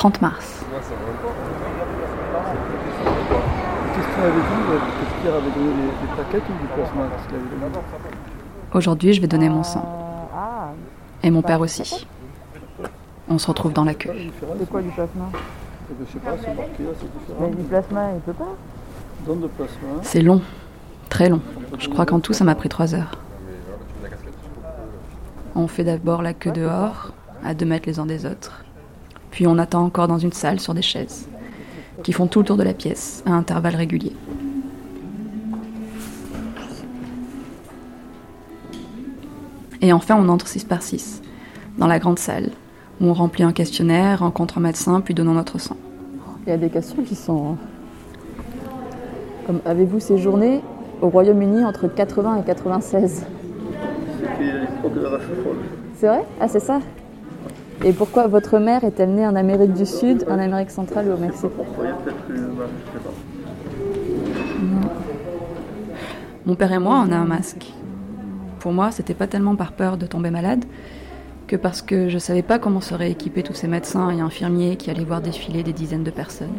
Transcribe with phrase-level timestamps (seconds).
[0.00, 0.64] 30 mars.
[8.72, 9.84] Aujourd'hui, je vais donner mon sang.
[11.22, 12.06] Et mon père aussi.
[13.28, 14.10] On se retrouve dans la queue.
[14.58, 15.28] C'est quoi du plasma
[17.38, 18.56] Mais du plasma, il peut pas.
[20.00, 20.40] C'est long,
[21.10, 21.42] très long.
[21.78, 23.18] Je crois qu'en tout, ça m'a pris trois heures.
[25.54, 27.12] On fait d'abord la queue dehors,
[27.44, 28.64] à deux mètres les uns des autres.
[29.30, 31.28] Puis on attend encore dans une salle sur des chaises,
[32.02, 34.16] qui font tout le tour de la pièce, à intervalles réguliers.
[39.82, 41.22] Et enfin, on entre six par six,
[41.78, 42.50] dans la grande salle,
[43.00, 45.76] où on remplit un questionnaire, rencontre un médecin, puis donnons notre sang.
[46.46, 47.56] Il y a des questions qui sont.
[49.46, 50.60] Comme avez-vous séjourné
[51.00, 53.24] au Royaume-Uni entre 80 et 96
[54.20, 55.56] C'était l'époque de la vache folle.
[55.96, 56.24] C'est vrai?
[56.40, 56.80] Ah, c'est ça?
[57.82, 61.16] Et pourquoi votre mère est-elle née en Amérique du Sud, en Amérique centrale ou au
[61.16, 61.50] Mexique.
[66.44, 67.72] Mon père et moi, on a un masque.
[68.58, 70.64] Pour moi, c'était pas tellement par peur de tomber malade
[71.46, 74.90] que parce que je savais pas comment seraient équipés tous ces médecins et infirmiers qui
[74.90, 76.58] allaient voir défiler des dizaines de personnes.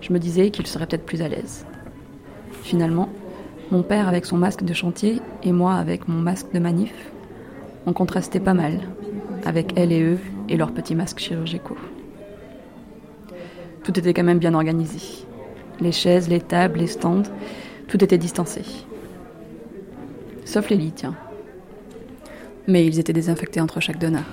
[0.00, 1.64] Je me disais qu'il serait peut-être plus à l'aise.
[2.62, 3.08] Finalement,
[3.70, 6.92] mon père avec son masque de chantier et moi avec mon masque de manif,
[7.86, 8.80] on contrastait pas mal
[9.44, 11.76] avec elle et eux et leurs petits masques chirurgicaux.
[13.84, 15.26] Tout était quand même bien organisé.
[15.80, 17.22] Les chaises, les tables, les stands,
[17.88, 18.62] tout était distancé.
[20.44, 21.16] Sauf les lits, tiens.
[22.68, 24.24] Mais ils étaient désinfectés entre chaque donneur.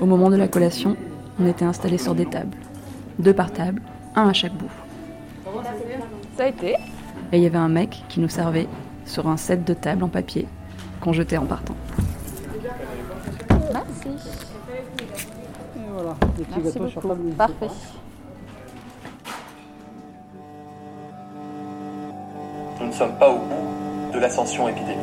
[0.00, 0.96] Au moment de la collation,
[1.38, 2.56] on était installés sur des tables.
[3.18, 3.80] Deux par table,
[4.16, 4.70] un à chaque bout.
[6.36, 6.74] Ça a été?
[7.32, 8.66] Et il y avait un mec qui nous servait
[9.06, 10.46] sur un set de tables en papier
[11.00, 11.74] qu'on jetait en partant.
[13.72, 14.08] Merci.
[15.76, 17.14] Et voilà, des petits Merci gâteaux sur beaucoup.
[17.14, 17.34] table.
[17.36, 17.68] Parfait.
[22.80, 24.98] Nous ne sommes pas au bout de l'ascension épidémique.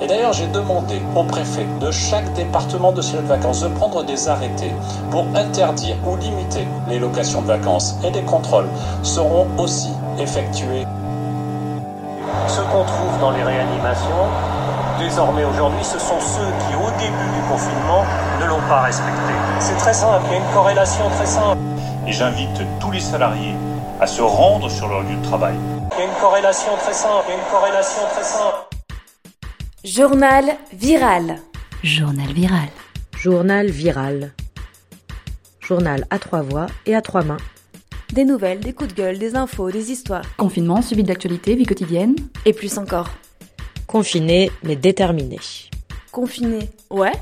[0.00, 4.28] Et d'ailleurs, j'ai demandé au préfet de chaque département de de vacances de prendre des
[4.28, 4.72] arrêtés
[5.12, 7.94] pour interdire ou limiter les locations de vacances.
[8.04, 8.66] Et des contrôles
[9.04, 10.86] seront aussi effectués.
[12.52, 14.28] Ce qu'on trouve dans les réanimations,
[14.98, 18.04] désormais aujourd'hui, ce sont ceux qui, au début du confinement,
[18.38, 19.32] ne l'ont pas respecté.
[19.58, 21.58] C'est très simple, il y a une corrélation très simple.
[22.06, 23.54] Et j'invite tous les salariés
[23.98, 25.54] à se rendre sur leur lieu de travail.
[25.92, 28.56] Il y a une corrélation très simple, il y a une corrélation très simple.
[29.82, 31.36] Journal viral.
[31.82, 32.68] Journal viral.
[33.16, 34.32] Journal viral.
[35.60, 37.38] Journal à trois voix et à trois mains.
[38.12, 40.36] Des nouvelles, des coups de gueule, des infos, des histoires.
[40.36, 42.14] Confinement, suivi de l'actualité, vie quotidienne.
[42.44, 43.08] Et plus encore.
[43.86, 45.38] Confiné mais déterminé.
[46.10, 46.68] Confiné.
[46.90, 47.14] Ouais.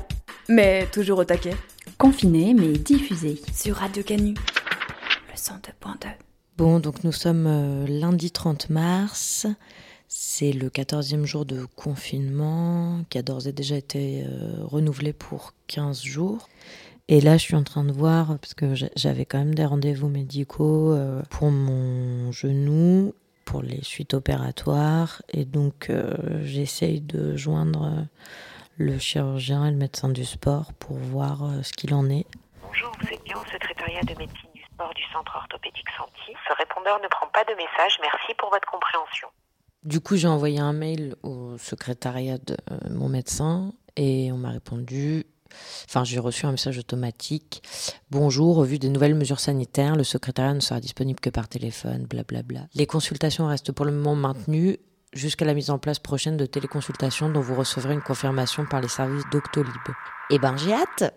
[0.49, 1.53] Mais toujours au taquet.
[1.97, 3.41] Confiné mais diffusé.
[3.55, 4.33] Sur Radio Canu.
[4.33, 6.07] Le 102.2.
[6.57, 9.47] Bon, donc nous sommes euh, lundi 30 mars.
[10.09, 15.53] C'est le 14e jour de confinement qui a d'ores et déjà été euh, renouvelé pour
[15.67, 16.49] 15 jours.
[17.13, 19.65] Et là, je suis en train de voir, parce que j'a- j'avais quand même des
[19.65, 23.13] rendez-vous médicaux euh, pour mon genou,
[23.43, 25.21] pour les suites opératoires.
[25.27, 26.13] Et donc, euh,
[26.45, 28.01] j'essaye de joindre euh,
[28.77, 32.25] le chirurgien et le médecin du sport pour voir ce qu'il en est.
[32.65, 36.31] Bonjour, vous êtes bien au secrétariat de médecine du sport du centre orthopédique Santi.
[36.47, 37.99] Ce répondeur ne prend pas de message.
[38.01, 39.27] Merci pour votre compréhension.
[39.83, 42.55] Du coup, j'ai envoyé un mail au secrétariat de
[42.89, 45.25] mon médecin et on m'a répondu.
[45.85, 47.63] Enfin, j'ai reçu un message automatique.
[48.09, 52.05] Bonjour, au vu des nouvelles mesures sanitaires, le secrétariat ne sera disponible que par téléphone,
[52.05, 52.67] blablabla.
[52.75, 54.77] Les consultations restent pour le moment maintenues
[55.13, 58.87] jusqu'à la mise en place prochaine de téléconsultations dont vous recevrez une confirmation par les
[58.87, 59.67] services Doctolib.
[60.29, 61.13] Eh ben, j'ai hâte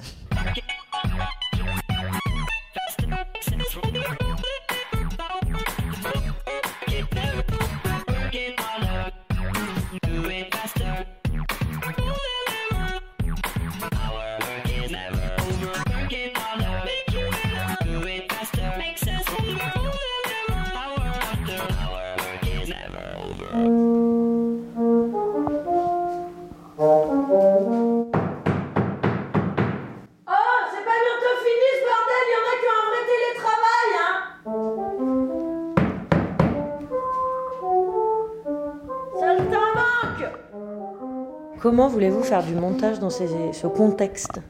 [41.76, 44.40] Comment voulez-vous faire du montage dans ces- ce contexte?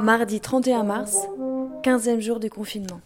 [0.00, 1.18] Mardi 31 mars,
[1.84, 3.00] 15e jour du confinement.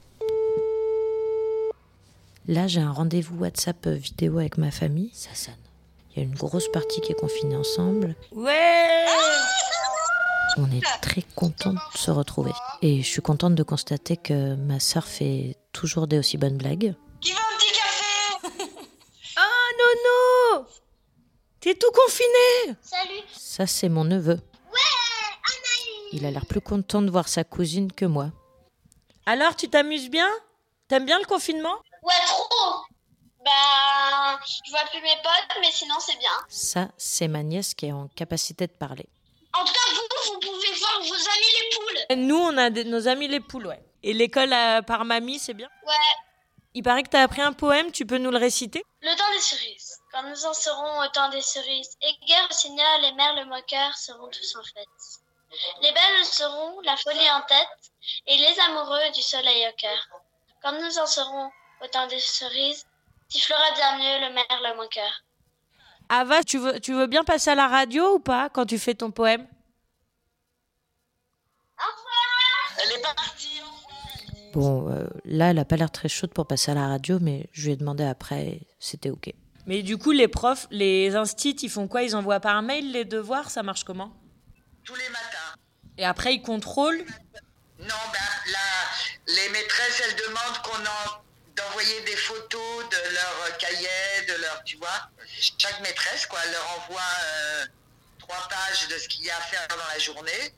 [2.49, 5.11] Là, j'ai un rendez-vous WhatsApp vidéo avec ma famille.
[5.13, 5.53] Ça sonne.
[6.17, 8.15] Il y a une grosse partie qui est confinée ensemble.
[8.33, 9.05] Ouais
[10.57, 12.53] On est très contents de se retrouver.
[12.81, 16.95] Et je suis contente de constater que ma sœur fait toujours des aussi bonnes blagues.
[17.21, 18.71] Qui veut un petit café
[19.37, 19.43] Ah,
[20.57, 20.67] Nono
[21.71, 23.23] T'es tout confiné Salut.
[23.33, 24.41] Ça, c'est mon neveu.
[26.13, 28.31] Il a l'air plus content de voir sa cousine que moi.
[29.25, 30.29] Alors, tu t'amuses bien?
[30.89, 31.77] T'aimes bien le confinement?
[32.03, 32.75] Ouais, trop.
[33.45, 36.33] Bah, je vois plus mes potes, mais sinon c'est bien.
[36.49, 39.07] Ça, c'est ma nièce qui est en capacité de parler.
[39.55, 41.77] En tout cas, vous, vous pouvez voir vos amis les
[42.17, 42.27] poules.
[42.27, 43.81] Nous, on a des- nos amis les poules, ouais.
[44.03, 45.69] Et l'école euh, par mamie, c'est bien?
[45.87, 45.95] Ouais.
[46.75, 48.83] Il paraît que t'as appris un poème, tu peux nous le réciter?
[49.03, 49.90] Le temps des cerises.
[50.13, 53.97] Quand nous en serons au temps des cerises, Éguerre, le seigneur, les mères, le moqueur
[53.97, 54.89] seront tous en fête.
[55.83, 57.93] Les belles seront la folie en tête,
[58.27, 60.09] et les amoureux du soleil au cœur.
[60.63, 61.51] Quand nous en serons
[61.83, 62.87] au temps des cerises,
[63.29, 65.23] sifflera bien mieux le maire, le moqueur.
[66.09, 68.95] Ava, tu veux, tu veux bien passer à la radio ou pas quand tu fais
[68.95, 69.47] ton poème?
[72.83, 73.61] Elle est partie.
[74.55, 77.49] Bon, euh, là, elle a pas l'air très chaude pour passer à la radio, mais
[77.53, 79.33] je lui ai demandé après, et c'était OK.
[79.67, 82.03] Mais du coup, les profs, les instits, ils font quoi?
[82.03, 83.51] Ils envoient par mail les devoirs?
[83.51, 84.17] Ça marche comment?
[84.85, 85.55] Tous les matins.
[85.99, 87.05] Et après, ils contrôlent?
[87.79, 91.21] Non, ben, la- les maîtresses, elles demandent qu'on en
[91.57, 95.11] d'envoyer des photos de leur cahier, de leur, tu vois.
[95.59, 97.67] Chaque maîtresse, quoi, elle leur envoie euh,
[98.19, 100.55] trois pages de ce qu'il y a à faire dans la journée,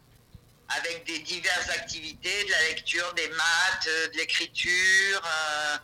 [0.69, 5.77] avec des diverses activités, de la lecture, des maths, euh, de l'écriture, euh,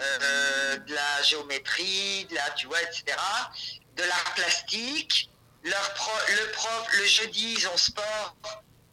[0.00, 3.04] euh, de la géométrie, de la, tu vois, etc.
[3.96, 5.28] De l'art plastique.
[5.64, 8.34] Leur pro- le prof, le jeudi, ils ont sport.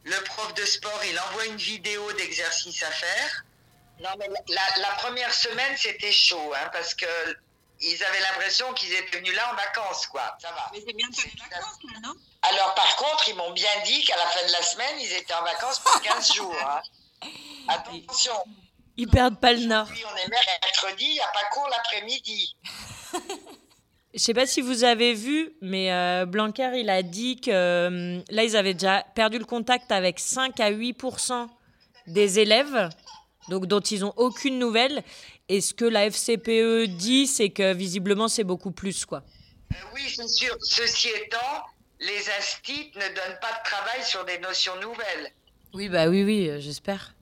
[0.04, 3.44] Le prof de sport, il envoie une vidéo d'exercice à faire.
[3.98, 7.06] Non, mais la, la première semaine, c'était chaud, hein, parce que
[7.82, 10.36] ils avaient l'impression qu'ils étaient venus là en vacances, quoi.
[10.40, 10.70] Ça va.
[10.72, 12.14] Mais c'est bien les vacances, là, non?
[12.42, 15.34] Alors, par contre, ils m'ont bien dit qu'à la fin de la semaine, ils étaient
[15.34, 16.56] en vacances pour 15 jours.
[16.62, 16.82] hein.
[17.68, 18.44] Attention.
[18.96, 19.88] Ils perdent pas le nord.
[19.88, 22.56] On est mercredi, il n'y a pas cours l'après-midi.
[24.12, 28.20] Je sais pas si vous avez vu, mais euh, Blanquer, il a dit que euh,
[28.30, 31.00] là, ils avaient déjà perdu le contact avec 5 à 8
[32.08, 32.88] des élèves,
[33.48, 35.04] donc dont ils ont aucune nouvelle.
[35.48, 39.22] Et ce que la FCPE dit, c'est que visiblement, c'est beaucoup plus, quoi.
[39.72, 40.56] Euh, oui, c'est sûr.
[40.60, 41.64] Ceci étant,
[42.00, 45.32] les instituts ne donnent pas de travail sur des notions nouvelles.
[45.72, 47.14] Oui, bah oui, oui, j'espère.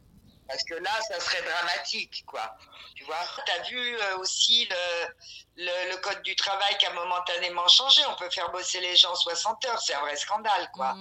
[0.48, 2.56] Parce que là, ça serait dramatique, quoi.
[2.94, 6.92] Tu vois, tu as vu euh, aussi le, le, le code du travail qui a
[6.94, 8.00] momentanément changé.
[8.10, 9.80] On peut faire bosser les gens 60 heures.
[9.80, 10.96] C'est un vrai scandale, quoi.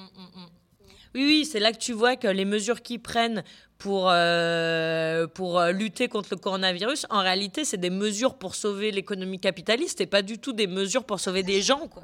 [1.15, 3.43] Oui, oui, c'est là que tu vois que les mesures qu'ils prennent
[3.77, 8.91] pour, euh, pour euh, lutter contre le coronavirus, en réalité, c'est des mesures pour sauver
[8.91, 12.03] l'économie capitaliste et pas du tout des mesures pour sauver des gens, quoi.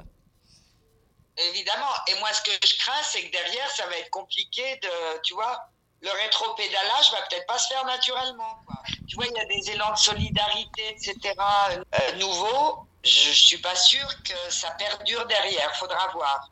[1.36, 1.90] Évidemment.
[2.08, 5.34] Et moi, ce que je crains, c'est que derrière, ça va être compliqué de, tu
[5.34, 5.58] vois,
[6.04, 8.58] le rétro-pédalage va peut-être pas se faire naturellement.
[8.66, 8.76] Quoi.
[9.08, 11.32] Tu vois, il y a des élans de solidarité, etc.
[11.70, 12.86] euh, nouveaux.
[13.02, 15.74] Je, je suis pas sûre que ça perdure derrière.
[15.76, 16.50] Faudra voir.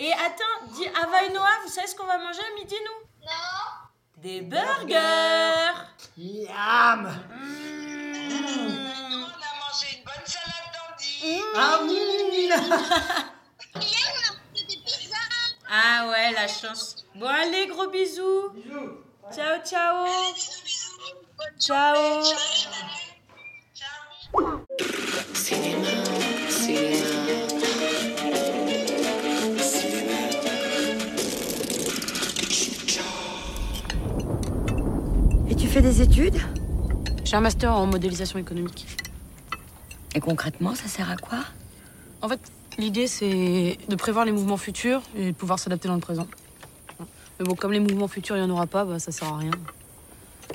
[0.00, 3.02] Et attends, dis Ava et Noah, vous savez ce qu'on va manger à midi, nous?
[3.24, 3.30] Non.
[4.16, 5.74] Des burgers
[6.16, 7.12] Yam On a
[9.60, 11.40] mangé une bonne salade d'andy.
[11.56, 12.00] Ah oui
[15.74, 17.06] Ah ouais, la chance.
[17.14, 18.50] Bon, allez, gros bisous.
[19.34, 20.06] Ciao, ciao.
[21.58, 22.22] Ciao.
[35.48, 36.36] Et tu fais des études?
[37.24, 38.86] J'ai un master en modélisation économique.
[40.14, 41.38] Et concrètement, ça sert à quoi?
[42.20, 42.40] En fait,
[42.78, 46.26] l'idée c'est de prévoir les mouvements futurs et de pouvoir s'adapter dans le présent.
[47.38, 49.38] Mais bon, comme les mouvements futurs, il n'y en aura pas, bah, ça sert à
[49.38, 49.50] rien.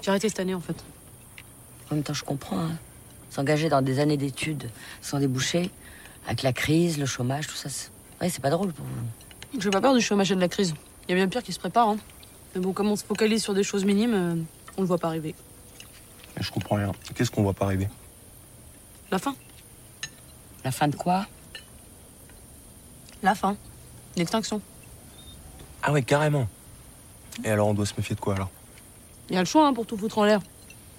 [0.01, 0.75] J'ai arrêté cette année en fait.
[1.91, 2.59] En même temps, je comprends.
[2.59, 2.71] hein.
[3.29, 4.69] S'engager dans des années d'études
[5.01, 5.69] sans déboucher,
[6.25, 7.89] avec la crise, le chômage, tout ça, c'est
[8.21, 9.59] ouais, c'est pas drôle pour vous.
[9.59, 10.73] J'ai pas peur du chômage et de la crise.
[11.07, 11.89] Il y a bien pire qui se prépare.
[11.89, 11.97] Hein.
[12.53, 14.35] Mais bon, comme on se focalise sur des choses minimes, euh,
[14.77, 15.35] on le voit pas arriver.
[16.39, 16.91] Je comprends rien.
[17.15, 17.87] Qu'est-ce qu'on voit pas arriver?
[19.11, 19.35] La fin.
[20.63, 21.25] La fin de quoi?
[23.23, 23.55] La fin.
[24.15, 24.61] L'extinction.
[25.83, 26.47] Ah ouais, carrément.
[27.43, 28.49] Et alors on doit se méfier de quoi alors?
[29.29, 30.39] Il y a le choix hein, pour tout foutre en l'air.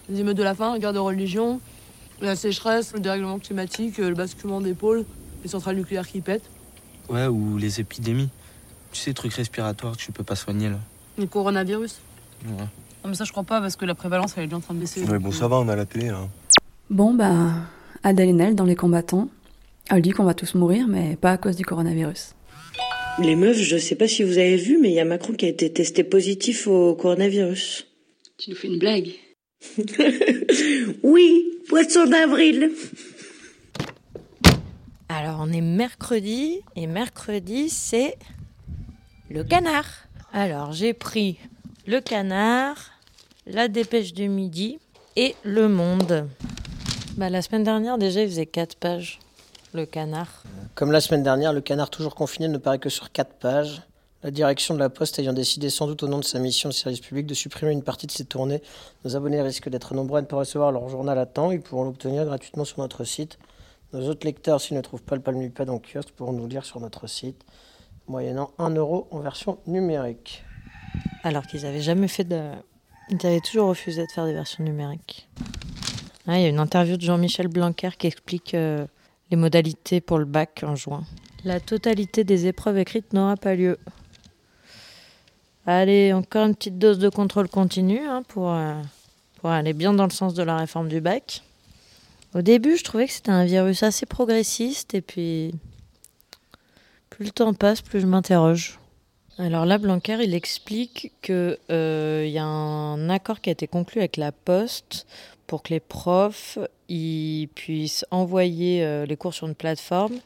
[0.08, 1.60] Les émeutes de la faim, la guerre de religion,
[2.20, 5.04] la sécheresse, le dérèglement climatique, euh, le basculement des pôles,
[5.42, 6.48] les centrales nucléaires qui pètent,
[7.08, 8.28] Ouais, ou les épidémies.
[8.92, 10.78] Tu sais, trucs respiratoires que tu peux pas soigner là.
[11.16, 11.96] le coronavirus.
[12.46, 12.52] Ouais.
[13.04, 14.74] Non mais ça je crois pas parce que la prévalence elle est déjà en train
[14.74, 15.04] de baisser.
[15.04, 16.20] Ouais, bon, ça va, on a la télé là.
[16.90, 17.32] Bon, bah,
[18.04, 19.28] Nel dans les combattants.
[19.90, 22.34] Elle dit qu'on va tous mourir, mais pas à cause du coronavirus.
[23.20, 25.46] Les meufs, je sais pas si vous avez vu, mais il y a Macron qui
[25.46, 27.86] a été testé positif au coronavirus.
[28.36, 29.12] Tu nous fais une blague
[31.02, 32.70] Oui, poisson d'avril.
[35.08, 38.16] Alors on est mercredi et mercredi c'est
[39.30, 40.06] le canard.
[40.32, 41.38] Alors j'ai pris
[41.86, 42.92] le canard,
[43.46, 44.78] la dépêche du midi
[45.16, 46.28] et le monde.
[47.16, 49.18] Bah, la semaine dernière déjà il faisait 4 pages
[49.78, 50.42] le canard.
[50.74, 53.82] Comme la semaine dernière, le canard toujours confiné ne paraît que sur 4 pages.
[54.24, 56.74] La direction de la Poste ayant décidé sans doute au nom de sa mission de
[56.74, 58.60] service public de supprimer une partie de ses tournées,
[59.04, 61.52] nos abonnés risquent d'être nombreux à ne pas recevoir leur journal à temps.
[61.52, 63.38] Ils pourront l'obtenir gratuitement sur notre site.
[63.92, 66.80] Nos autres lecteurs, s'ils ne trouvent pas le palmipède en kiosque, pourront nous lire sur
[66.80, 67.44] notre site,
[68.08, 70.42] moyennant 1 euro en version numérique.
[71.22, 72.50] Alors qu'ils n'avaient jamais fait de...
[73.10, 75.28] Ils avaient toujours refusé de faire des versions numériques.
[76.26, 78.84] Ah, il y a une interview de Jean-Michel Blanquer qui explique euh,
[79.30, 81.04] les modalités pour le bac en juin.
[81.44, 83.78] La totalité des épreuves écrites n'aura pas lieu.
[85.66, 88.74] Allez, encore une petite dose de contrôle continu hein, pour, euh,
[89.36, 91.42] pour aller bien dans le sens de la réforme du bac.
[92.34, 95.54] Au début, je trouvais que c'était un virus assez progressiste et puis
[97.10, 98.78] plus le temps passe, plus je m'interroge.
[99.38, 104.00] Alors là, Blanquer, il explique qu'il euh, y a un accord qui a été conclu
[104.00, 105.06] avec la Poste
[105.46, 106.58] pour que les profs
[106.88, 110.18] ils puissent envoyer euh, les cours sur une plateforme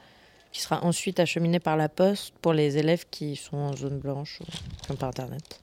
[0.53, 4.41] qui sera ensuite acheminée par la Poste pour les élèves qui sont en zone blanche
[4.91, 5.61] ou par Internet.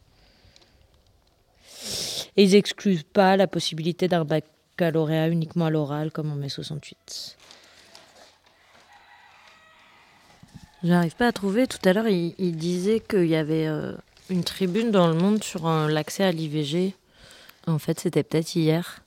[2.35, 7.37] Et ils excluent pas la possibilité d'un baccalauréat uniquement à l'oral comme en mai 68.
[10.83, 11.67] J'arrive pas à trouver.
[11.67, 13.93] Tout à l'heure, il, il disait qu'il y avait euh,
[14.29, 16.95] une tribune dans le monde sur euh, l'accès à l'IVG.
[17.67, 19.01] En fait, c'était peut-être hier.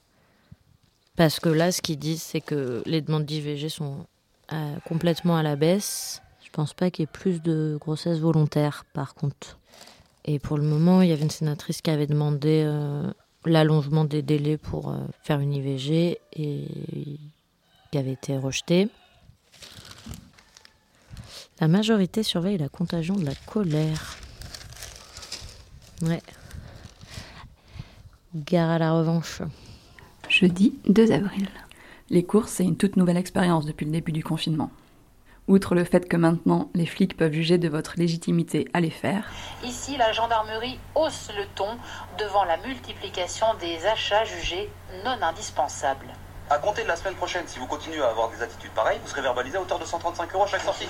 [1.17, 4.07] Parce que là, ce qu'ils disent, c'est que les demandes d'IVG sont
[4.53, 6.23] euh, complètement à la baisse.
[6.45, 9.59] Je pense pas qu'il y ait plus de grossesses volontaires, par contre.
[10.25, 13.11] Et pour le moment, il y avait une sénatrice qui avait demandé euh,
[13.45, 16.67] l'allongement des délais pour euh, faire une IVG et
[17.91, 18.89] qui avait été rejeté.
[21.61, 24.17] La majorité surveille la contagion de la colère.
[26.03, 26.23] Ouais.
[28.35, 29.43] Gare à la revanche.
[30.43, 31.47] Jeudi 2 avril.
[32.11, 34.73] Les courses, c'est une toute nouvelle expérience depuis le début du confinement.
[35.47, 39.31] Outre le fait que maintenant les flics peuvent juger de votre légitimité à les faire,
[39.65, 41.69] Ici, la gendarmerie hausse le ton
[42.19, 44.69] devant la multiplication des achats jugés
[45.05, 46.13] non indispensables.
[46.53, 49.09] À compter de la semaine prochaine, si vous continuez à avoir des attitudes pareilles, vous
[49.09, 50.87] serez verbalisé à hauteur de 135 euros à chaque sortie.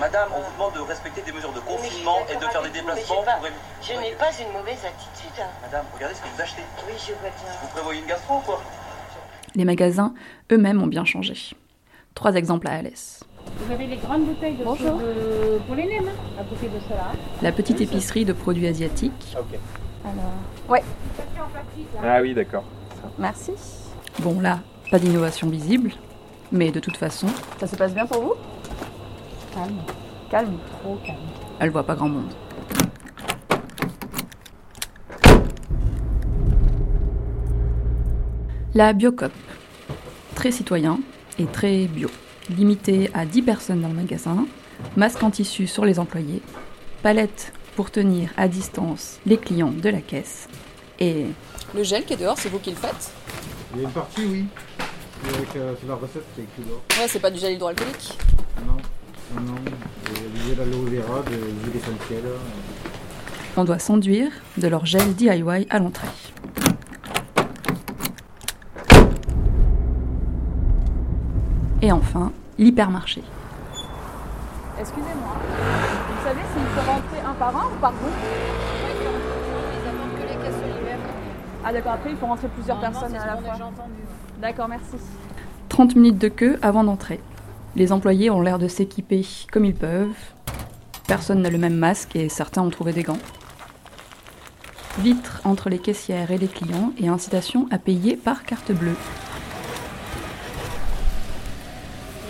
[0.00, 3.22] Madame, on vous demande de respecter des mesures de confinement et de faire des déplacements.
[3.22, 5.44] pour évi- Je n'ai pas une mauvaise attitude.
[5.62, 6.62] Madame, regardez ce que vous achetez.
[6.84, 7.52] Oui, je vois bien.
[7.62, 8.60] Vous prévoyez une gastro ou quoi?
[9.54, 10.12] Les magasins
[10.50, 11.34] eux-mêmes ont bien changé.
[12.16, 13.22] Trois exemples à Alès.
[13.58, 14.98] Vous avez les grandes bouteilles de, Bonjour.
[14.98, 17.12] de- pour les nems, hein, à côté de cela.
[17.40, 19.36] La petite épicerie de produits asiatiques.
[20.04, 20.24] Alors,
[20.68, 20.82] Ouais.
[22.02, 22.64] Ah oui, d'accord.
[23.18, 23.52] Merci.
[24.24, 25.92] Bon là, pas d'innovation visible,
[26.50, 27.26] mais de toute façon,
[27.60, 28.34] ça se passe bien pour vous?
[29.52, 29.82] Calme,
[30.30, 30.56] Calme.
[30.80, 31.18] trop calme.
[31.60, 32.32] Elle voit pas grand monde.
[38.72, 39.30] La Biocop.
[40.34, 41.00] Très citoyen
[41.38, 42.08] et très bio.
[42.48, 44.46] Limité à 10 personnes dans le magasin,
[44.96, 46.40] masque en tissu sur les employés,
[47.02, 50.48] palette pour tenir à distance les clients de la caisse
[50.98, 51.26] et
[51.74, 53.12] Le gel qui est dehors, c'est vous qui le faites?
[53.74, 54.44] Il y a une partie, oui.
[55.34, 56.82] Avec euh, sur la recette, c'est écrit dehors.
[56.98, 58.18] Ouais, c'est pas du gel hydroalcoolique.
[58.66, 58.76] Non,
[59.34, 59.54] non, non.
[59.56, 62.24] Euh, Du gel aloe vera, de l'huile essentielle.
[63.56, 66.08] on doit s'enduire de leur gel DIY à l'entrée.
[71.82, 73.22] Et enfin, l'hypermarché.
[74.78, 75.36] Excusez-moi.
[76.08, 78.12] Vous savez s'il faut rentrer un par un ou par groupe?
[81.66, 83.72] Ah d'accord, après il faut rentrer plusieurs personnes à la fois.
[84.40, 84.96] D'accord, merci.
[85.70, 87.20] 30 minutes de queue avant d'entrer.
[87.74, 90.14] Les employés ont l'air de s'équiper comme ils peuvent.
[91.08, 93.18] Personne n'a le même masque et certains ont trouvé des gants.
[94.98, 98.96] Vitre entre les caissières et les clients et incitation à payer par carte bleue.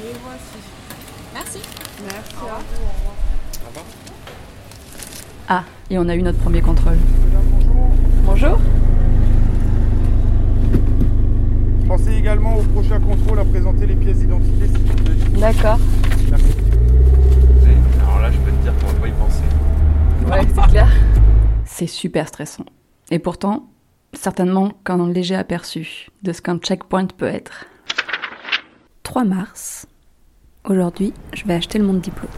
[0.01, 0.59] Et voici.
[1.35, 1.59] Merci.
[2.05, 2.35] Merci.
[5.49, 6.97] Ah, et on a eu notre premier contrôle.
[8.25, 8.59] Bonjour.
[11.97, 14.67] Pensez également au prochain contrôle à présenter les pièces d'identité.
[14.67, 15.41] s'il vous plaît.
[15.41, 15.79] D'accord.
[16.29, 16.47] Merci.
[18.03, 19.43] Alors là, je peux te dire qu'on va pas y penser.
[20.29, 20.89] Ouais, c'est clair.
[21.65, 22.65] C'est super stressant.
[23.13, 23.69] Et pourtant,
[24.13, 27.67] certainement qu'un léger aperçu de ce qu'un checkpoint peut être.
[29.05, 29.87] 3 mars,
[30.65, 32.31] Aujourd'hui, je vais acheter le monde diplôme.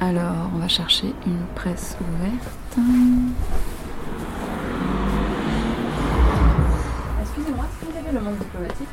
[0.00, 2.78] Alors, on va chercher une presse ouverte.
[7.20, 8.88] Excusez-moi, est-ce que vous avez le monde diplomatique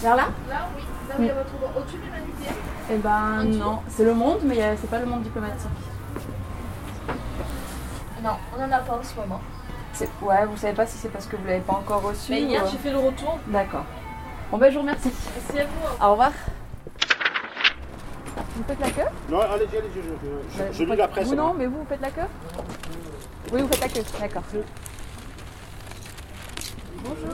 [0.00, 0.82] Vers là Là, oui.
[1.26, 1.72] Là, votre droite.
[1.78, 2.48] Au-dessus de l'humanité.
[2.90, 5.70] Eh ben non, c'est le monde, mais euh, c'est pas le monde diplomatique.
[8.22, 9.40] Non, on en a pas en ce moment.
[9.92, 12.42] C'est- Ouais, vous savez pas si c'est parce que vous l'avez pas encore reçu Mais
[12.42, 13.38] hier, ou, euh, j'ai fait le retour.
[13.46, 13.84] D'accord.
[14.50, 15.10] Bon ben je vous remercie.
[15.34, 16.04] Merci à vous.
[16.06, 16.32] Au revoir.
[18.56, 19.08] Vous faites la queue?
[19.30, 21.28] Non, allez-y, allez-y, je, je- je lis faites- la presse.
[21.28, 21.54] Vous non, moi.
[21.58, 22.22] mais vous, vous faites la queue?
[23.52, 24.42] Oui, vous faites la queue, d'accord.
[27.04, 27.30] Bonjour.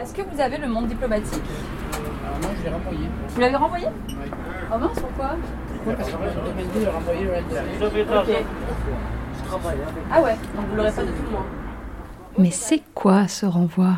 [0.00, 1.42] Est-ce que vous avez le monde diplomatique?
[2.24, 3.08] Alors moi, je l'ai renvoyé.
[3.28, 3.86] Vous l'avez renvoyé?
[3.86, 4.30] Oui.
[4.72, 5.36] Oh mince, pourquoi
[5.74, 6.10] Pourquoi Parce
[6.90, 7.32] renvoyer le.
[10.10, 11.46] Ah ouais, donc vous l'aurez pas de tout loin.
[12.36, 13.94] Mais c'est quoi ce renvoi?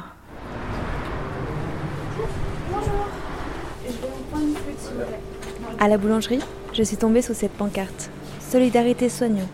[5.79, 6.41] À la boulangerie,
[6.75, 8.11] je suis tombée sous cette pancarte.
[8.41, 9.49] Solidarité soignant.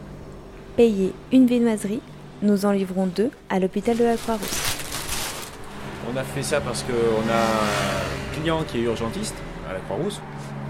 [0.77, 2.03] Payer une viennoiserie,
[2.43, 4.77] nous en livrons deux à l'hôpital de la Croix-Rousse.
[6.13, 6.93] On a fait ça parce qu'on
[7.31, 9.35] a un client qui est urgentiste
[9.67, 10.21] à la Croix-Rousse.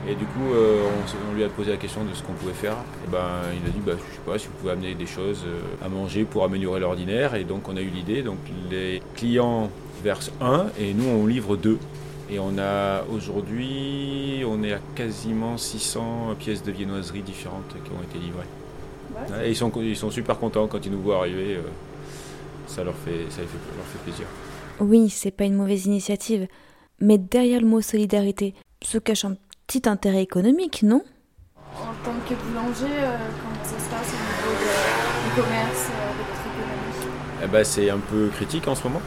[0.08, 0.84] Et du coup, euh,
[1.28, 2.76] on, lui a posé la question de ce qu'on pouvait faire.
[3.04, 3.26] Et ben,
[3.60, 5.88] il a dit, bah, je sais pas, si vous pouvez amener des choses euh, à
[5.88, 7.34] manger pour améliorer l'ordinaire.
[7.34, 8.22] Et donc, on a eu l'idée.
[8.22, 8.38] Donc,
[8.70, 9.70] les clients
[10.04, 11.80] versent un et nous, on livre deux.
[12.30, 18.02] Et on a aujourd'hui, on est à quasiment 600 pièces de viennoiserie différentes qui ont
[18.04, 18.46] été livrées.
[19.16, 21.56] Ouais, et ils, sont, ils sont super contents quand ils nous voient arriver.
[21.56, 21.62] euh,
[22.66, 24.26] ça leur fait, ça leur fait, leur fait plaisir.
[24.80, 26.48] Oui, c'est pas une mauvaise initiative,
[27.00, 31.02] mais derrière le mot solidarité se cache un petit intérêt économique, non?
[31.74, 34.54] En tant que boulanger, euh, comment ça se passe au niveau
[35.24, 37.42] du commerce, euh, de votre économie?
[37.44, 39.02] Eh ben, c'est un peu critique en ce moment.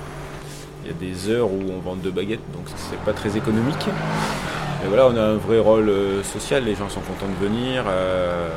[0.83, 3.85] Il y a des heures où on vend deux baguettes, donc c'est pas très économique.
[4.81, 7.83] Mais voilà, on a un vrai rôle euh, social, les gens sont contents de venir,
[7.87, 8.49] euh,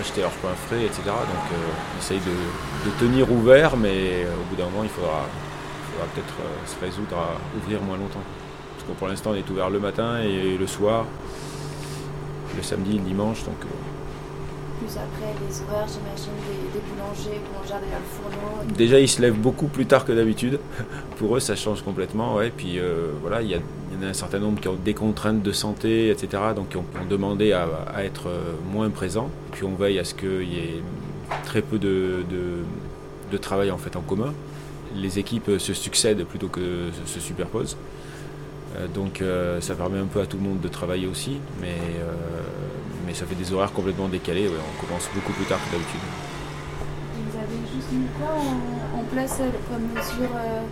[0.00, 1.02] acheter leurs pains frais, etc.
[1.04, 5.26] Donc euh, essaye de, tenir ouvert, mais euh, au bout d'un moment, il faudra,
[6.14, 8.22] peut-être euh, se résoudre à ouvrir moins longtemps.
[8.76, 11.06] Parce que pour l'instant, on est ouvert le matin et le soir,
[12.56, 13.91] le samedi, le dimanche, donc euh,
[14.90, 18.00] Après, les horaires, j'imagine, des, des boulangères derrière
[18.68, 18.74] le.
[18.74, 20.58] Déjà, ils se lèvent beaucoup plus tard que d'habitude.
[21.16, 22.36] Pour eux, ça change complètement.
[22.36, 22.52] Ouais.
[22.54, 25.52] Puis euh, voilà, il y, en a un certain nombre qui ont des contraintes de
[25.52, 26.42] santé, etc.
[26.54, 27.68] Donc, qui ont, demandé à,
[28.04, 29.30] être euh, moins présents.
[29.52, 30.82] Puis on veille à ce qu'il y ait
[31.44, 32.24] très peu de,
[33.40, 34.34] travail en fait en commun.
[34.94, 37.76] Les équipes se succèdent plutôt que se superposent.
[38.76, 41.76] Euh, donc, euh, ça permet un peu à tout le monde de travailler aussi, mais,
[42.00, 42.12] euh,
[43.06, 44.46] mais ça fait des horaires complètement décalés.
[44.48, 44.54] ouais.
[44.78, 46.00] On commence beaucoup plus tard que d'habitude.
[47.30, 50.62] Vous avez juste mis quoi en, en place euh, comme mesure euh,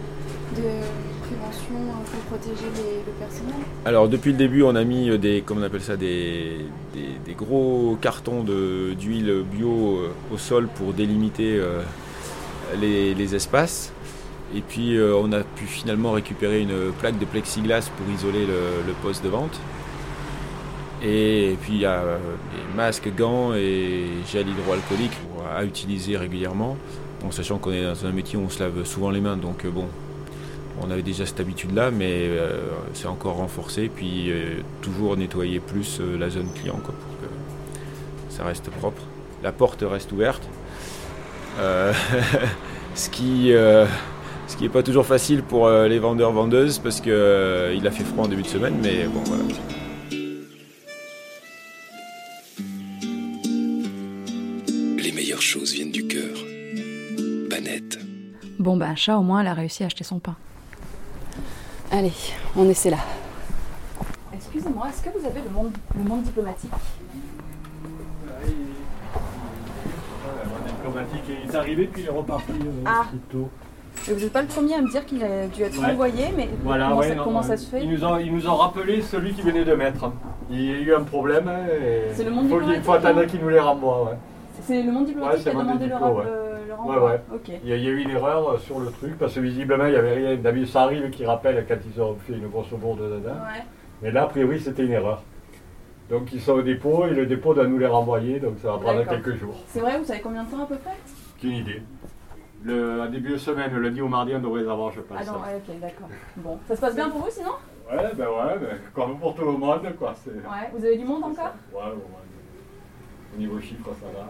[0.57, 0.87] de
[1.21, 3.55] prévention euh, pour protéger les- le personnel?
[3.85, 6.59] Alors depuis le début, on a mis des, comment on appelle ça, des,
[6.95, 10.01] des- des gros cartons de- d'huile bio
[10.33, 11.61] au sol pour délimiter
[12.81, 13.93] les, les espaces.
[14.55, 18.93] Et puis on a pu finalement récupérer une plaque de plexiglas pour isoler le, le
[19.03, 19.61] poste de vente.
[21.03, 25.17] Et, puis il y a euh, des masques, gants et gel hydroalcoolique
[25.55, 26.77] à utiliser régulièrement.
[27.25, 29.65] En sachant qu'on est dans un métier où on se lave souvent les mains, donc
[29.65, 29.87] euh, bon,
[30.81, 32.61] on avait déjà cette habitude-là, mais euh,
[32.95, 33.91] c'est encore renforcé.
[33.95, 34.33] Puis
[34.83, 39.03] toujours nettoyer plus la zone client quoi, pour que ça reste propre.
[39.43, 40.43] La porte reste ouverte.
[42.95, 47.91] Ce qui ce qui n'est pas toujours facile pour les vendeurs-vendeuses parce qu'il il a
[47.91, 49.45] fait froid en début de semaine, mais bon voilà.
[58.61, 60.37] Bon bah chat au moins elle a réussi à acheter son pain.
[61.91, 62.13] Allez,
[62.55, 62.99] on essaie là.
[64.35, 66.71] Excusez-moi, est-ce que vous avez le monde, le monde diplomatique?
[70.67, 73.05] Diplomatique et il est arrivé puis il est reparti euh, Ah.
[73.09, 73.49] plus tôt.
[74.09, 75.93] Et Vous n'êtes pas le premier à me dire qu'il a dû être Ouais.
[75.93, 77.47] envoyé, mais Voilà, comment, ouais, ça, non, comment ouais.
[77.47, 77.83] ça se fait?
[77.83, 80.13] Ils nous, ont, ils nous ont rappelé celui qui venait de mettre.
[80.51, 81.49] Il y a eu un problème.
[81.49, 84.05] hein, et C'est le monde il faut, diplomatique, attendre qu'il nous les renvoie.
[84.05, 84.17] Ouais.
[84.63, 86.07] C'est le monde diplomatique Ouais, qui a demandé le, diplo,
[86.89, 87.11] rap- ouais.
[87.11, 87.21] Ouais.
[87.35, 87.49] Ok.
[87.63, 89.41] Il y, a, il y a eu une erreur euh, sur le truc parce que
[89.41, 90.37] visiblement il y avait rien.
[90.37, 93.31] D'habitude, ça arrive qu'ils rappellent quand ils ont fait une grosse bourde dedans.
[93.33, 93.65] Ouais.
[94.03, 95.23] Mais là, a priori, c'était une erreur.
[96.09, 98.79] Donc ils sont au dépôt et le dépôt doit nous les renvoyer, donc ça va
[98.79, 99.55] prendre quelques jours.
[99.69, 100.97] C'est vrai, vous savez combien de temps à peu près?
[101.39, 101.83] Aucune idée.
[102.65, 105.17] Le, à début de semaine, le lundi au mardi, on devrait les avoir, je pense.
[105.21, 106.09] Ah non, ouais, ok, d'accord.
[106.37, 107.53] Bon, ça se passe bien pour vous sinon?
[107.91, 110.15] Ouais, ben ouais, ben, comme pour tout le monde, quoi.
[110.27, 111.55] Ouais, vous avez du monde encore?
[111.73, 113.35] Ouais, ouais, ouais.
[113.35, 114.27] Au niveau chiffre, ça va.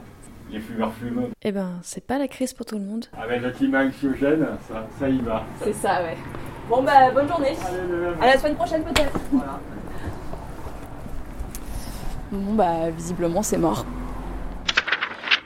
[0.52, 1.28] Les fumeurs fument.
[1.42, 3.06] Eh ben, c'est pas la crise pour tout le monde.
[3.16, 5.44] Avec le climat anxiogène, ça, ça y va.
[5.62, 6.16] C'est ça, ouais.
[6.68, 7.56] Bon bah bonne journée.
[8.20, 9.18] À la semaine prochaine peut-être.
[12.30, 13.84] Bon bah visiblement c'est mort.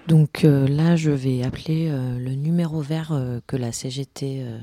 [0.06, 4.58] Donc euh, là, je vais appeler euh, le numéro vert euh, que la CGT euh,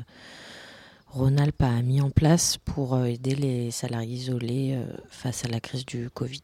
[1.08, 5.60] Rhône-Alpes a mis en place pour euh, aider les salariés isolés euh, face à la
[5.60, 6.43] crise du Covid.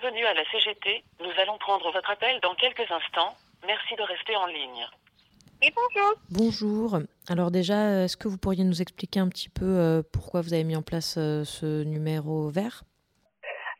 [0.00, 1.04] Bienvenue à la CGT.
[1.20, 3.34] Nous allons prendre votre appel dans quelques instants.
[3.66, 4.86] Merci de rester en ligne.
[5.60, 6.14] Oui, bonjour.
[6.30, 6.98] Bonjour.
[7.28, 10.64] Alors déjà, est-ce que vous pourriez nous expliquer un petit peu euh, pourquoi vous avez
[10.64, 12.84] mis en place euh, ce numéro vert?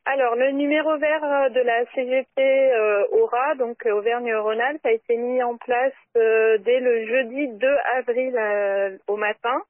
[0.04, 2.72] Alors, le numéro vert euh, de la CGT
[3.12, 9.62] Aura, donc Auvergne-Rhône-Alpes, a été mis en place dès le jeudi 2 avril au matin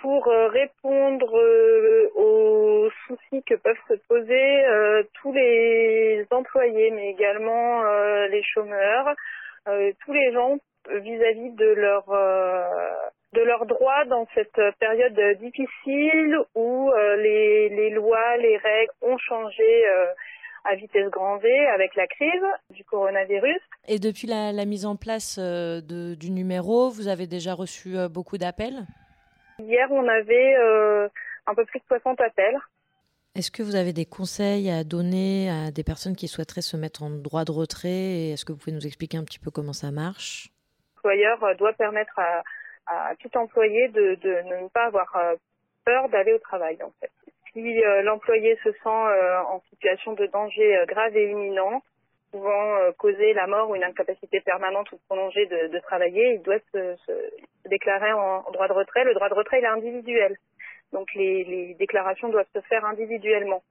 [0.00, 7.08] pour euh, répondre euh, aux soucis que peuvent se poser euh, tous les employés, mais
[7.10, 9.08] également euh, les chômeurs,
[9.68, 10.56] euh, tous les gens
[10.90, 12.68] vis-à-vis de leur euh,
[13.32, 19.86] de leurs droits dans cette période difficile où euh, les, lois, les règles ont changé
[19.88, 20.06] euh,
[20.64, 23.60] à vitesse grand V avec la crise du coronavirus.
[23.88, 27.96] Et depuis la, la mise en place euh, de- du numéro, vous avez déjà reçu
[27.98, 28.84] euh, beaucoup d'appels?
[29.58, 31.08] Hier, on avait euh,
[31.46, 32.58] un peu plus de 60 appels.
[33.34, 37.02] Est-ce que vous avez des conseils à donner à des personnes qui souhaiteraient se mettre
[37.02, 37.88] en droit de retrait?
[37.88, 40.48] Et Est-ce que vous pouvez nous expliquer un petit peu comment ça marche?
[40.96, 42.42] L'employeur euh, doit permettre à,
[42.86, 45.34] à tout employé de, de ne pas avoir euh,
[45.84, 46.78] peur d'aller au travail.
[46.82, 47.10] En fait.
[47.52, 51.82] Si euh, l'employé se sent euh, en situation de danger grave et imminent,
[52.36, 56.42] pouvant euh, causer la mort ou une incapacité permanente ou prolongée de, de travailler, il
[56.42, 57.30] doit se, se-
[57.62, 59.04] se déclarer en, en droit de retrait.
[59.04, 60.36] Le droit de retrait il est individuel,
[60.92, 63.62] donc les, les déclarations doivent se faire individuellement.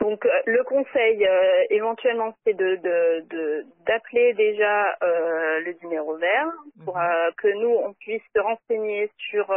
[0.00, 6.16] Donc euh, le conseil euh, éventuellement c'est de de- de- d'appeler déjà euh, le numéro
[6.16, 6.48] vert
[6.84, 9.50] pour euh, que nous on puisse se renseigner sur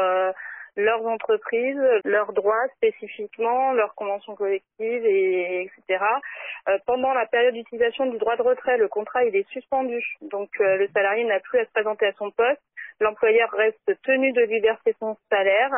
[0.75, 6.03] leurs entreprises, leurs droits spécifiquement, leurs conventions collectives et etc.
[6.67, 10.49] Euh, pendant la période d'utilisation du droit de retrait, le contrat il est suspendu, donc
[10.59, 12.61] euh, le salarié n'a plus à se présenter à son poste.
[12.99, 15.71] L'employeur reste tenu de lui verser son salaire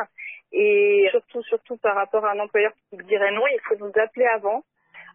[0.52, 4.26] et surtout surtout par rapport à un employeur qui dirait non, il faut nous appeler
[4.26, 4.62] avant.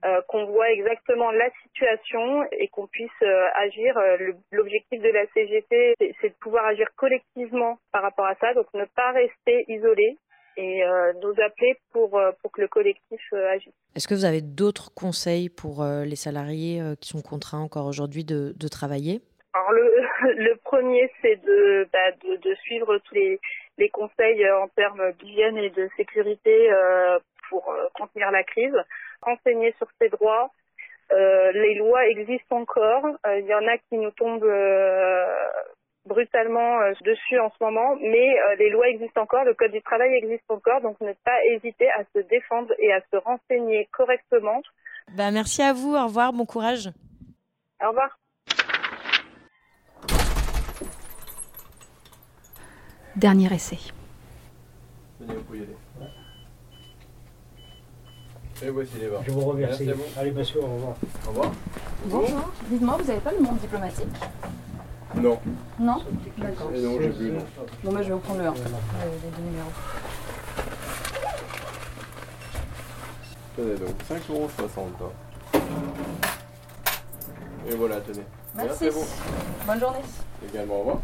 [0.03, 3.97] Euh, qu'on voit exactement la situation et qu'on puisse euh, agir.
[3.97, 4.17] Euh,
[4.51, 8.85] L'objectif de la CGT, c'est de pouvoir agir collectivement par rapport à ça, donc ne
[8.85, 10.17] pas rester isolé
[10.57, 13.21] et euh, nous appeler pour, pour que le collectif
[13.53, 13.73] agisse.
[13.95, 18.53] Est-ce que vous avez d'autres conseils pour les salariés qui sont contraints encore aujourd'hui de,
[18.57, 19.21] de travailler?
[19.53, 19.93] Alors le,
[20.35, 23.39] le premier, c'est de, bah, de, de suivre tous les,
[23.77, 28.75] les conseils en termes d'hygiène et de sécurité euh, pour contenir la crise,
[29.21, 30.51] renseigner sur ses droits.
[31.11, 33.05] Euh, les lois existent encore.
[33.25, 35.25] Euh, Il y en a qui nous tombent euh,
[36.05, 39.81] brutalement euh, dessus en ce moment, mais euh, les lois existent encore, le code du
[39.81, 44.61] travail existe encore, donc ne pas hésiter à se défendre et à se renseigner correctement.
[45.15, 46.89] bah, Merci à vous, au revoir, bon courage.
[47.83, 48.17] Au revoir.
[53.15, 53.77] Dernier essai.
[55.19, 55.75] Venez, vous pouvez y aller.
[58.63, 59.21] Et voici les bars.
[59.25, 59.85] Je vous remercie.
[59.85, 60.19] Merci à vous.
[60.19, 60.95] Allez, monsieur, au revoir.
[61.25, 61.51] Au revoir.
[62.05, 62.51] Bonjour.
[62.69, 64.07] Dites-moi, vous n'avez pas le monde diplomatique
[65.15, 65.39] Non.
[65.79, 65.97] Non
[66.37, 66.71] D'accord.
[66.71, 67.45] Non, j'ai plus, non.
[67.83, 68.53] Bon, bah, je vais vous prendre le 1.
[68.53, 69.71] Les deux numéros.
[73.57, 75.59] Tenez donc, 5,60€.
[77.67, 78.23] Et voilà, tenez.
[78.55, 78.87] Merci.
[78.87, 79.05] à vous.
[79.65, 79.99] Bonne journée.
[80.47, 80.97] Également, au revoir.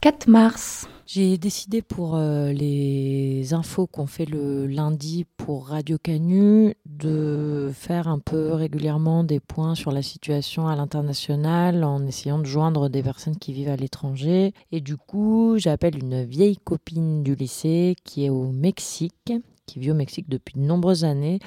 [0.00, 0.88] 4 mars.
[1.12, 8.06] J'ai décidé pour euh, les infos qu'on fait le lundi pour Radio Canu de faire
[8.06, 13.02] un peu régulièrement des points sur la situation à l'international en essayant de joindre des
[13.02, 14.54] personnes qui vivent à l'étranger.
[14.70, 19.32] Et du coup, j'appelle une vieille copine du lycée qui est au Mexique,
[19.66, 21.40] qui vit au Mexique depuis de nombreuses années,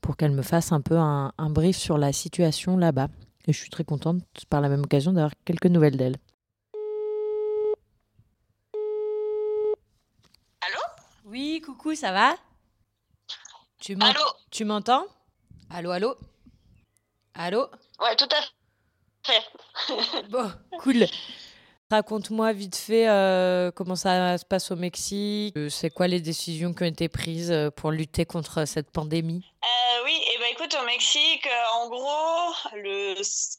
[0.00, 3.06] pour qu'elle me fasse un peu un, un brief sur la situation là-bas.
[3.46, 6.16] Et je suis très contente par la même occasion d'avoir quelques nouvelles d'elle.
[11.34, 12.36] Oui, coucou, ça va?
[13.80, 14.06] Tu m'en-
[14.52, 15.04] Tu m'entends?
[15.68, 16.14] Allô, allô?
[17.34, 17.68] Allô?
[17.98, 18.40] Ouais, tout à
[19.26, 19.42] fait.
[20.30, 21.06] Bon, cool.
[21.90, 25.56] Raconte-moi vite fait euh, comment ça se passe au Mexique.
[25.56, 29.44] euh, C'est quoi les décisions qui ont été prises euh, pour lutter contre cette pandémie?
[29.64, 33.14] Euh, oui, et ben écoute, au Mexique, en gros, le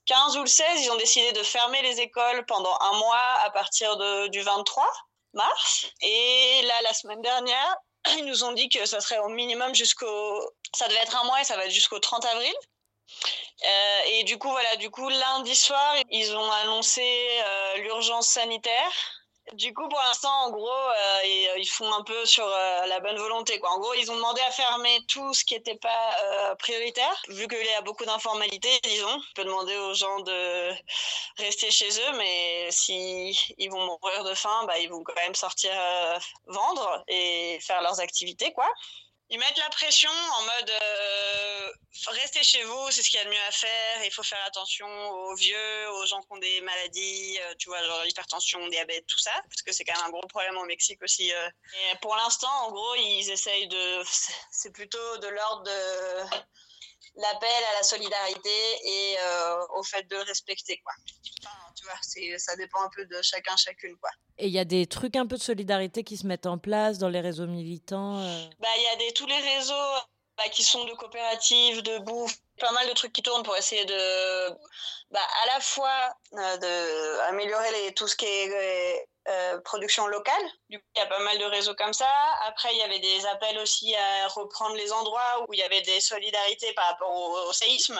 [0.05, 3.49] 15 ou le 16, ils ont décidé de fermer les écoles pendant un mois à
[3.49, 4.85] partir de, du 23
[5.35, 5.87] mars.
[6.01, 7.75] Et là, la semaine dernière,
[8.17, 10.41] ils nous ont dit que ça serait au minimum jusqu'au...
[10.75, 12.53] Ça devait être un mois et ça va être jusqu'au 30 avril.
[13.63, 18.91] Euh, et du coup, voilà, du coup, lundi soir, ils ont annoncé euh, l'urgence sanitaire
[19.53, 22.99] Du coup, pour l'instant, en gros, euh, ils, ils font un peu sur euh, la
[22.99, 23.59] bonne volonté.
[23.59, 23.69] Quoi.
[23.71, 27.47] En gros, ils ont demandé à fermer tout ce qui n'était pas euh, prioritaire, vu
[27.47, 29.07] qu'il y a beaucoup d'informalités, disons.
[29.07, 30.71] On peut demander aux gens de
[31.37, 35.35] rester chez eux, mais si ils vont mourir de faim, bah, ils vont quand même
[35.35, 38.67] sortir euh, vendre et faire leurs activités, quoi.
[39.29, 41.71] Ils mettent la pression en mode euh,
[42.11, 44.03] restez chez vous, c'est ce qu'il y a de mieux à faire.
[44.03, 47.81] Il faut faire attention aux vieux, aux gens qui ont des maladies, euh, tu vois,
[47.83, 51.01] genre hypertension, diabète, tout ça, parce que c'est quand même un gros problème au Mexique
[51.03, 51.33] aussi.
[51.33, 51.49] euh.
[51.91, 54.03] Et pour l'instant, en gros, ils essayent de.
[54.51, 56.37] C'est plutôt de l'ordre de
[57.15, 58.49] l'appel à la solidarité
[58.83, 60.93] et euh, au fait de le respecter, quoi.
[61.43, 64.09] Enfin, tu vois, ça dépend un peu de chacun, chacune, quoi.
[64.37, 66.97] Et il y a des trucs un peu de solidarité qui se mettent en place
[66.97, 68.19] dans les réseaux militants.
[68.19, 68.45] euh?
[68.59, 70.01] Bah, il y a des, tous les réseaux
[70.37, 73.85] bah, qui sont de coopératives, de bouffe, pas mal de trucs qui tournent pour essayer
[73.85, 74.49] de,
[75.11, 80.43] bah, à la fois euh, de améliorer les, tout ce qui est euh, production locale.
[80.69, 82.09] Du coup, il y a pas mal de réseaux comme ça.
[82.45, 85.81] Après, il y avait des appels aussi à reprendre les endroits où il y avait
[85.81, 87.99] des solidarités par rapport au, séisme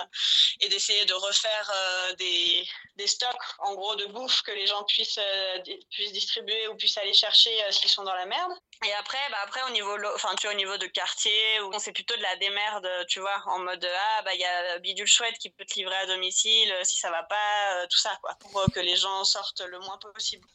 [0.61, 4.83] et d'essayer de refaire euh, des, des stocks, en gros, de bouffe que les gens
[4.83, 5.57] puissent, euh,
[5.89, 8.51] puissent distribuer ou puissent aller chercher s'ils sont dans la merde.
[8.85, 11.31] Et après, bah après au niveau, enfin tu vois, au niveau de quartier,
[11.79, 15.07] fait plutôt de la démerde, tu vois, en mode ah bah il y a bidule
[15.07, 18.65] chouette qui peut te livrer à domicile si ça va pas, tout ça quoi, pour
[18.73, 20.45] que les gens sortent le moins possible.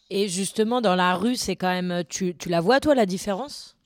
[0.80, 2.04] Dans la rue, c'est quand même.
[2.08, 3.76] Tu, tu la vois, toi, la différence?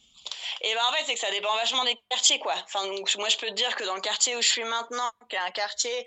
[0.61, 2.55] Et ben en fait c'est que ça dépend vachement des quartiers quoi.
[2.65, 5.11] Enfin donc, moi je peux te dire que dans le quartier où je suis maintenant,
[5.29, 6.07] qui est un quartier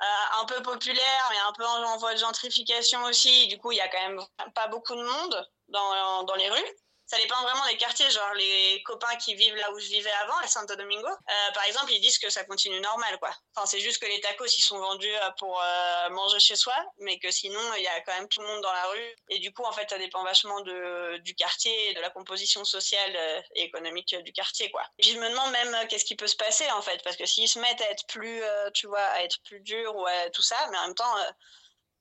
[0.00, 3.72] euh, un peu populaire mais un peu en, en voie de gentrification aussi, du coup
[3.72, 4.20] il y a quand même
[4.54, 6.70] pas beaucoup de monde dans, dans les rues.
[7.06, 10.38] Ça dépend vraiment des quartiers, genre les copains qui vivent là où je vivais avant,
[10.38, 13.30] à Santo Domingo, euh, par exemple, ils disent que ça continue normal, quoi.
[13.54, 16.74] Enfin, c'est juste que les tacos, ils sont vendus euh, pour euh, manger chez soi,
[16.98, 19.16] mais que sinon, il y a quand même tout le monde dans la rue.
[19.28, 23.44] Et du coup, en fait, ça dépend vachement de, du quartier de la composition sociale
[23.54, 24.82] et économique du quartier, quoi.
[24.98, 27.26] Et puis, je me demande même qu'est-ce qui peut se passer, en fait, parce que
[27.26, 30.30] s'ils se mettent à être plus, euh, tu vois, à être plus durs ou à
[30.30, 31.14] tout ça, mais en même temps,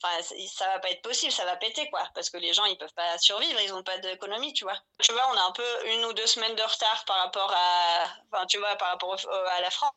[0.04, 2.78] Enfin, ça va pas être possible, ça va péter quoi, parce que les gens ils
[2.78, 4.78] peuvent pas survivre, ils ont pas d'économie, tu vois.
[5.00, 8.08] Tu vois, on a un peu une ou deux semaines de retard par rapport à,
[8.32, 9.92] enfin, tu vois, par rapport au- à la France.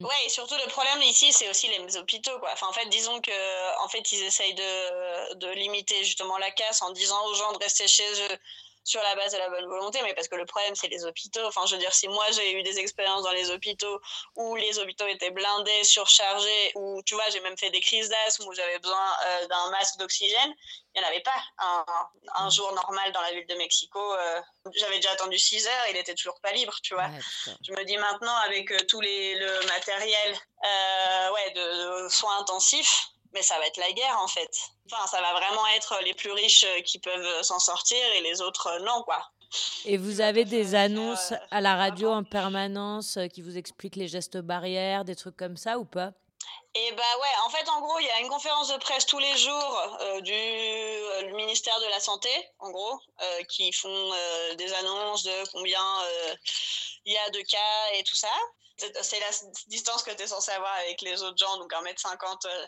[0.00, 2.50] Ouais, et surtout le problème ici, c'est aussi les hôpitaux, quoi.
[2.52, 6.82] Enfin, en fait, disons que, en fait, ils essayent de, de limiter justement la casse
[6.82, 8.38] en disant aux gens de rester chez eux
[8.84, 11.44] sur la base de la bonne volonté, mais parce que le problème, c'est les hôpitaux.
[11.46, 14.00] Enfin, je veux dire, si moi j'ai eu des expériences dans les hôpitaux
[14.36, 18.44] où les hôpitaux étaient blindés, surchargés, où, tu vois, j'ai même fait des crises d'asthme
[18.46, 20.54] où j'avais besoin euh, d'un masque d'oxygène,
[20.94, 21.84] il n'y en avait pas un,
[22.34, 24.14] un jour normal dans la ville de Mexico.
[24.14, 24.40] euh,
[24.74, 27.08] j'avais déjà attendu 6 heures, il était toujours pas libre, tu vois.
[27.66, 30.36] Je me dis maintenant, avec euh, tous les, le matériel
[31.32, 34.50] ouais, de, de soins intensifs, mais ça va être la guerre en fait.
[34.90, 38.40] Enfin, ça va vraiment être les plus riches euh, qui peuvent s'en sortir et les
[38.40, 39.22] autres euh, non, quoi.
[39.84, 44.08] Et vous avez des annonces à la radio en permanence euh, qui vous expliquent les
[44.08, 46.12] gestes barrières, des trucs comme ça ou pas?
[46.74, 49.18] Et bah ouais, en fait, en gros, il y a une conférence de presse tous
[49.18, 54.54] les jours euh, du, euh, ministère de la Santé, en gros, euh, qui font euh,
[54.54, 56.34] des annonces de combien euh,
[57.04, 58.32] il y a de cas et tout ça.
[58.76, 59.26] C'est la
[59.68, 62.46] distance que tu es censé avoir avec les autres gens, donc 1m50.
[62.46, 62.66] euh.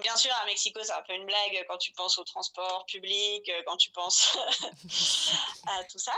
[0.00, 3.46] Bien sûr, à Mexico, c'est un peu une blague quand tu penses au transport public,
[3.48, 4.38] euh, quand tu penses
[5.66, 6.12] à tout ça.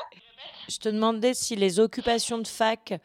[0.69, 2.99] Je te demandais si les occupations de fac, euh,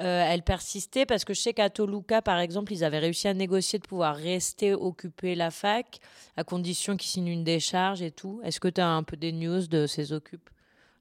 [0.00, 3.78] elles persistaient, parce que je sais qu'à Toluca, par exemple, ils avaient réussi à négocier
[3.78, 5.98] de pouvoir rester occuper la fac,
[6.38, 8.40] à condition qu'ils signent une décharge et tout.
[8.42, 10.48] Est-ce que tu as un peu des news de ces occupes?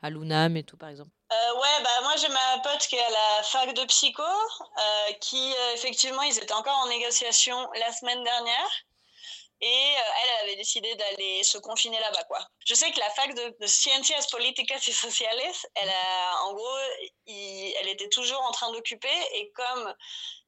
[0.02, 3.04] À l'UNAM et tout, par exemple Euh, ouais, bah moi j'ai ma pote qui est
[3.04, 7.92] à la fac de psycho, euh, qui euh, effectivement ils étaient encore en négociation la
[7.92, 8.70] semaine dernière.
[9.62, 12.40] Et euh, elle, avait décidé d'aller se confiner là-bas, quoi.
[12.66, 15.42] Je sais que la fac de, de Ciencias Políticas y Sociales,
[15.76, 16.78] elle a, en gros,
[17.28, 19.96] il- elle était toujours en train d'occuper et comme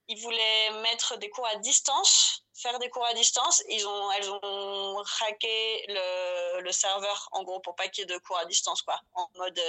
[0.10, 4.30] ils voulaient mettre des cours à distance, faire des cours à distance, ils ont, elles
[4.32, 8.45] ont hacké le, le serveur, en gros, pour pas qu'il y ait de cours à
[8.45, 9.00] distance, quoi.
[9.15, 9.60] En mode,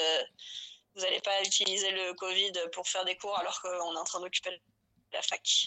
[0.95, 4.21] vous n'allez pas utiliser le Covid pour faire des cours alors qu'on est en train
[4.21, 4.51] d'occuper
[5.13, 5.67] la fac.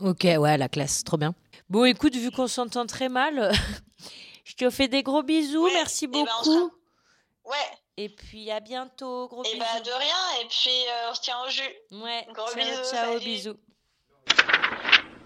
[0.00, 1.34] Ok, ouais, la classe, trop bien.
[1.68, 3.52] Bon, écoute, vu qu'on s'entend très mal,
[4.44, 6.74] je te fais des gros bisous, merci eh ben, on beaucoup.
[7.44, 7.56] Ouais.
[7.98, 9.58] Et puis à bientôt, gros Et bisous.
[9.60, 11.62] bah de rien, et puis euh, on se tient au jus.
[12.02, 13.24] Ouais, Gros ciao, bisous, ciao, salut.
[13.24, 13.56] bisous.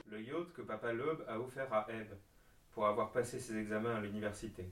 [0.06, 2.16] Le yacht que Papa Loeb a offert à Eve
[2.72, 4.70] pour avoir passé ses examens à l'université.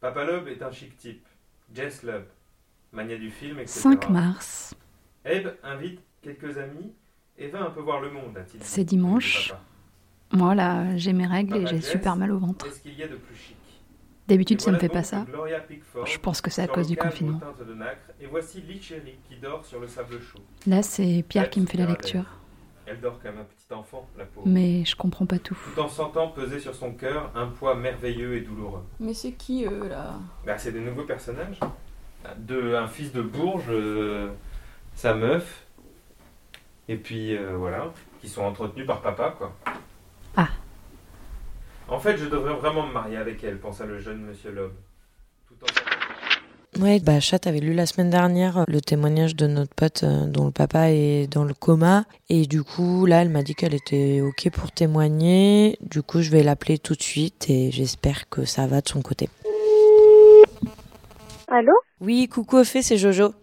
[0.00, 1.26] Papa Loeb est un chic type.
[1.72, 2.24] Jess Loeb,
[2.92, 3.80] mania du film, etc.
[3.80, 4.74] 5 mars,
[5.24, 6.92] Eve invite quelques amis
[7.38, 8.66] et va un peu voir le monde, a-t-il dit.
[8.66, 9.52] c'est dimanche.
[10.32, 12.66] Moi là, j'ai mes règles et j'ai super mal au ventre.
[12.66, 13.56] Qu'est-ce qu'il y a de plus chic?
[14.28, 15.26] D'habitude, Et ça me voilà fait pas ça.
[16.06, 17.40] Je pense que c'est à cause du confinement.
[17.66, 20.38] de nacre, et voici qui dort sur le sable chaud.
[20.66, 22.24] Là, c'est Pierre qui me fait la lecture.
[22.86, 24.46] Elle dort comme un petit enfant, la pauvre.
[24.46, 25.56] Mais je comprends pas tout.
[25.74, 28.84] Tout en sentant peser sur son cœur un poids merveilleux et douloureux.
[29.00, 30.18] Mais c'est qui eux là?
[30.44, 31.58] Bah, c'est des nouveaux personnages.
[32.38, 34.28] De, un fils de Bourges, euh,
[34.94, 35.66] sa meuf,
[36.88, 39.52] et puis euh, voilà, qui sont entretenus par papa, quoi.
[40.36, 40.48] Ah.
[41.88, 44.72] En fait, je devrais vraiment me marier avec elle, pensa le jeune monsieur Loeb.
[46.80, 50.24] Ouais, bah Chat avait lu la semaine dernière euh, le témoignage de notre pote euh,
[50.24, 52.04] dont le papa est dans le coma.
[52.30, 55.76] Et du coup, là, elle m'a dit qu'elle était OK pour témoigner.
[55.82, 59.02] Du coup, je vais l'appeler tout de suite et j'espère que ça va de son
[59.02, 59.28] côté.
[61.54, 63.34] Allô Oui, coucou Ophé, c'est Jojo.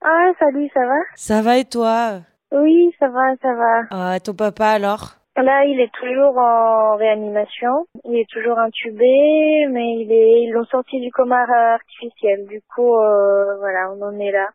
[0.00, 2.20] Ah, salut, ça va Ça va et toi
[2.52, 3.80] Oui, ça va, ça va.
[3.90, 7.88] Ah, ton papa alors Là, il est toujours en réanimation.
[8.04, 12.46] Il est toujours intubé, mais il est, ils l'ont sorti du coma artificiel.
[12.46, 14.50] Du coup, euh, voilà, on en est là.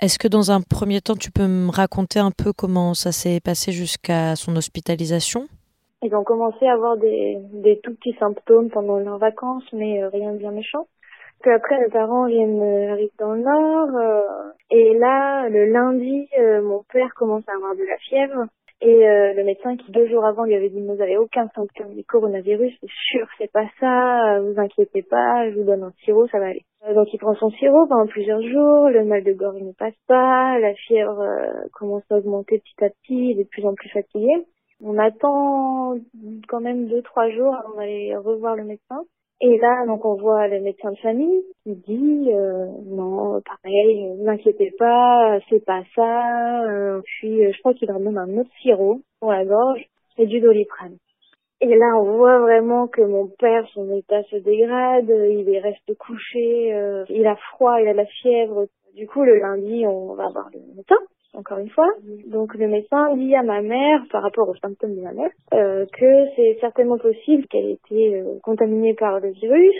[0.00, 3.38] Est-ce que dans un premier temps, tu peux me raconter un peu comment ça s'est
[3.38, 5.46] passé jusqu'à son hospitalisation?
[6.02, 10.08] Ils ont commencé à avoir des, des tout petits symptômes pendant leurs vacances, mais euh,
[10.08, 10.88] rien de bien méchant.
[11.42, 16.28] Puis après, mes parents viennent euh, arrivent dans le nord, euh, et là, le lundi,
[16.38, 18.46] euh, mon père commence à avoir de la fièvre.
[18.80, 21.94] Et euh, le médecin qui deux jours avant lui avait dit vous n'avez aucun symptôme
[21.94, 25.92] du coronavirus, c'est sûr, c'est pas ça, euh, vous inquiétez pas, je vous donne un
[26.04, 26.64] sirop, ça va aller.
[26.88, 29.94] Euh, donc il prend son sirop pendant plusieurs jours, le mal de gorge ne passe
[30.08, 31.24] pas, la fièvre
[31.72, 34.32] commence à augmenter petit à petit, il est de plus en plus fatigué.
[34.84, 35.94] On attend
[36.48, 39.04] quand même deux trois jours avant d'aller revoir le médecin.
[39.44, 44.22] Et là, donc, on voit le médecin de famille qui dit euh, non, pareil, ne
[44.22, 46.62] vous inquiétez pas, c'est pas ça.
[46.62, 49.84] Euh, puis, euh, je crois qu'il leur donne un autre sirop pour la gorge
[50.16, 50.96] et du doliprane.
[51.60, 55.58] Et là, on voit vraiment que mon père, son état se dégrade, euh, il est
[55.58, 58.66] reste couché, euh, il a froid, il a la fièvre.
[58.94, 60.98] Du coup, le lundi, on va voir le médecin
[61.34, 61.88] encore une fois.
[62.26, 65.86] Donc le médecin dit à ma mère, par rapport aux symptômes de ma mère, euh,
[65.92, 69.74] que c'est certainement possible qu'elle ait été euh, contaminée par le virus.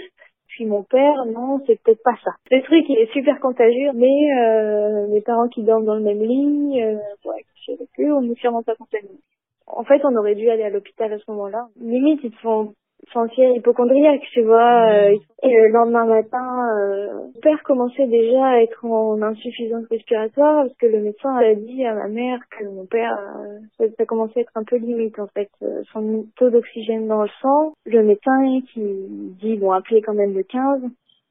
[0.48, 2.32] Puis mon père, non, c'est peut-être pas ça.
[2.50, 6.22] Le truc, il est super contagieux, mais euh, mes parents qui dorment dans le même
[6.22, 9.20] lit, euh, accoucher avec eux, on n'est sûrement pas contaminés.
[9.66, 11.68] En fait, on aurait dû aller à l'hôpital à ce moment-là.
[11.80, 12.74] Limite, ils te font
[13.12, 14.86] sentir hypochondriaque, tu vois.
[14.92, 20.64] euh, et le lendemain matin, euh, mon père commençait déjà à être en insuffisance respiratoire
[20.64, 24.06] parce que le médecin a dit à ma mère que mon père, euh, ça, ça
[24.06, 25.50] commençait à être un peu limite en fait.
[25.62, 28.80] Euh, son taux d'oxygène dans le sang, le médecin qui
[29.40, 30.82] dit bon appelez quand même le 15.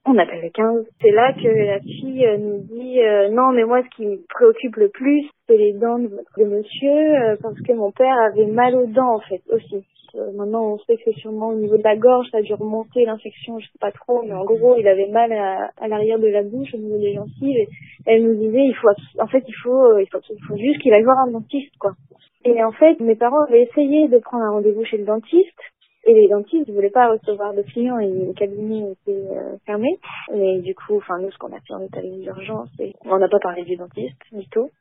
[0.03, 0.85] On appelle le 15.
[0.99, 4.17] C'est là que la fille euh, nous dit euh, non mais moi ce qui me
[4.29, 8.17] préoccupe le plus c'est les dents de votre de monsieur euh, parce que mon père
[8.19, 9.85] avait mal aux dents en fait aussi.
[10.15, 12.53] Euh, maintenant, on sait que c'est sûrement au niveau de la gorge, ça a dû
[12.53, 16.27] remonter l'infection, je sais pas trop, mais en gros, il avait mal à, l'arrière de
[16.27, 17.57] la bouche, au niveau des gencives.
[17.57, 17.67] Et
[18.05, 20.81] elle nous disait, il faut, en fait, il faut, euh, il faut, il faut juste
[20.81, 21.93] qu'il aille voir un dentiste, quoi.
[22.43, 25.59] Et en fait, mes parents avaient essayé de prendre un rendez-vous chez le dentiste.
[26.03, 29.99] Et les dentistes ne voulaient pas recevoir de clients et le cabinet était euh, fermé.
[30.33, 33.29] Et du coup, enfin nous, ce qu'on a fait, on est urgences et on n'a
[33.29, 34.71] pas parlé du dentiste du tout.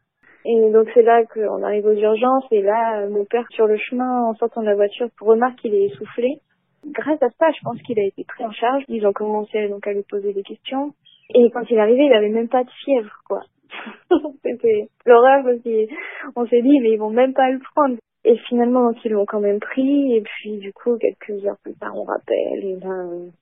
[0.44, 4.24] Et donc c'est là qu'on arrive aux urgences et là mon père sur le chemin
[4.24, 6.40] en sortant de la voiture remarque qu'il est essoufflé.
[6.86, 8.84] Grâce à ça, je pense qu'il a été pris en charge.
[8.88, 10.94] Ils ont commencé donc à lui poser des questions.
[11.34, 13.42] Et quand il est arrivé, il avait même pas de fièvre, quoi.
[14.42, 17.96] C'était l'horreur parce qu'on s'est dit mais ils vont même pas le prendre.
[18.24, 21.96] Et finalement ils l'ont quand même pris et puis du coup quelques heures plus tard
[21.96, 23.39] on rappelle et là, là,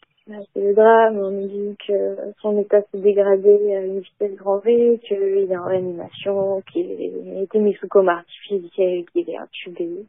[0.55, 1.19] c'est le drame.
[1.19, 5.57] On nous dit que son état s'est dégradé à une vitesse grand V, qu'il est
[5.57, 6.91] en réanimation, qu'il
[7.37, 10.07] a été mis sous coma artificiel, qu'il est intubé.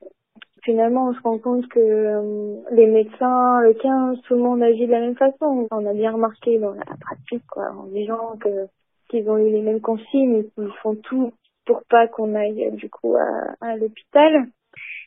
[0.63, 4.87] Finalement, on se rend compte que euh, les médecins, le 15, tout le monde agit
[4.87, 5.67] de la même façon.
[5.71, 8.67] On a bien remarqué dans la pratique, quoi, en disant que
[9.09, 11.31] qu'ils ont eu les mêmes consignes qu'ils font tout
[11.65, 14.45] pour pas qu'on aille du coup à, à l'hôpital.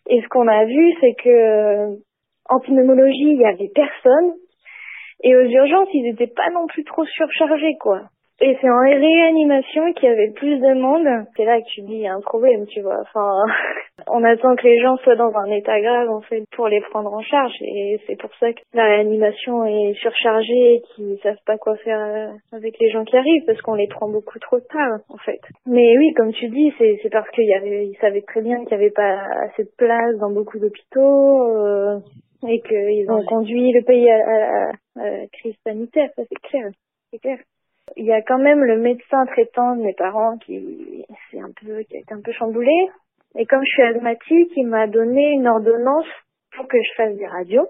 [0.09, 1.96] Et ce qu'on a vu, c'est que euh,
[2.48, 4.35] en pneumologie, il y avait personne.
[5.23, 8.00] Et aux urgences, ils étaient pas non plus trop surchargés, quoi.
[8.44, 11.06] Et c'est en réanimation qu'il y avait plus de monde.
[11.37, 12.98] C'est là que tu dis, il y a un problème, tu vois.
[13.02, 13.44] Enfin,
[14.08, 17.12] on attend que les gens soient dans un état grave, en fait, pour les prendre
[17.14, 17.52] en charge.
[17.60, 22.00] Et c'est pour ça que la réanimation est surchargée et qu'ils savent pas quoi faire
[22.00, 25.40] euh, avec les gens qui arrivent, parce qu'on les prend beaucoup trop tard, en fait.
[25.66, 28.77] Mais oui, comme tu dis, c'est parce qu'il y avait, ils savaient très bien qu'il
[28.77, 31.42] n'y avait pas assez de place dans beaucoup d'hôpitaux.
[31.54, 31.98] euh,
[32.48, 36.70] et qu'ils ont conduit le pays à, à- à la crise sanitaire, ça c'est clair,
[37.10, 37.38] c'est clair.
[37.96, 41.96] Il y a quand même le médecin traitant de mes parents qui un peu qui
[41.96, 42.72] a été un peu chamboulé.
[43.36, 46.06] Et comme je suis asthmatique, il m'a donné une ordonnance
[46.56, 47.66] pour que je fasse des radios.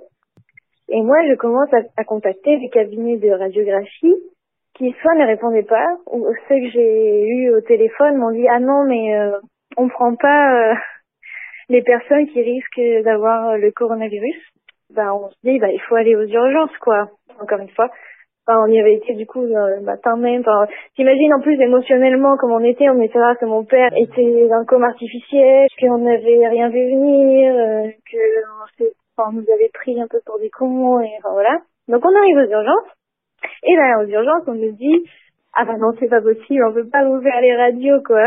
[0.88, 4.14] Et moi, je commence à, à contacter les cabinets de radiographie
[4.74, 8.58] qui soit ne répondaient pas, ou ceux que j'ai eu au téléphone m'ont dit ah
[8.60, 9.38] non mais euh,
[9.76, 10.74] on prend pas euh,
[11.68, 14.36] les personnes qui risquent d'avoir le coronavirus.
[14.95, 17.09] Bah on se dit bah il faut aller aux urgences quoi.
[17.40, 17.90] Encore une fois,
[18.47, 20.43] Enfin, on y avait été du coup euh, le matin même.
[20.97, 22.88] T'imagines en plus émotionnellement comme on était.
[22.90, 26.90] On était là que mon père était dans le coma artificiel, qu'on n'avait rien vu
[26.90, 28.82] venir, euh, que
[29.18, 31.59] on, on nous avait pris un peu pour des cons et enfin, voilà.
[31.86, 32.90] Donc on arrive aux urgences.
[33.62, 35.05] Et là aux urgences on nous dit
[35.55, 38.26] ah bah non c'est pas possible, on peut pas ouvrir les radios quoi.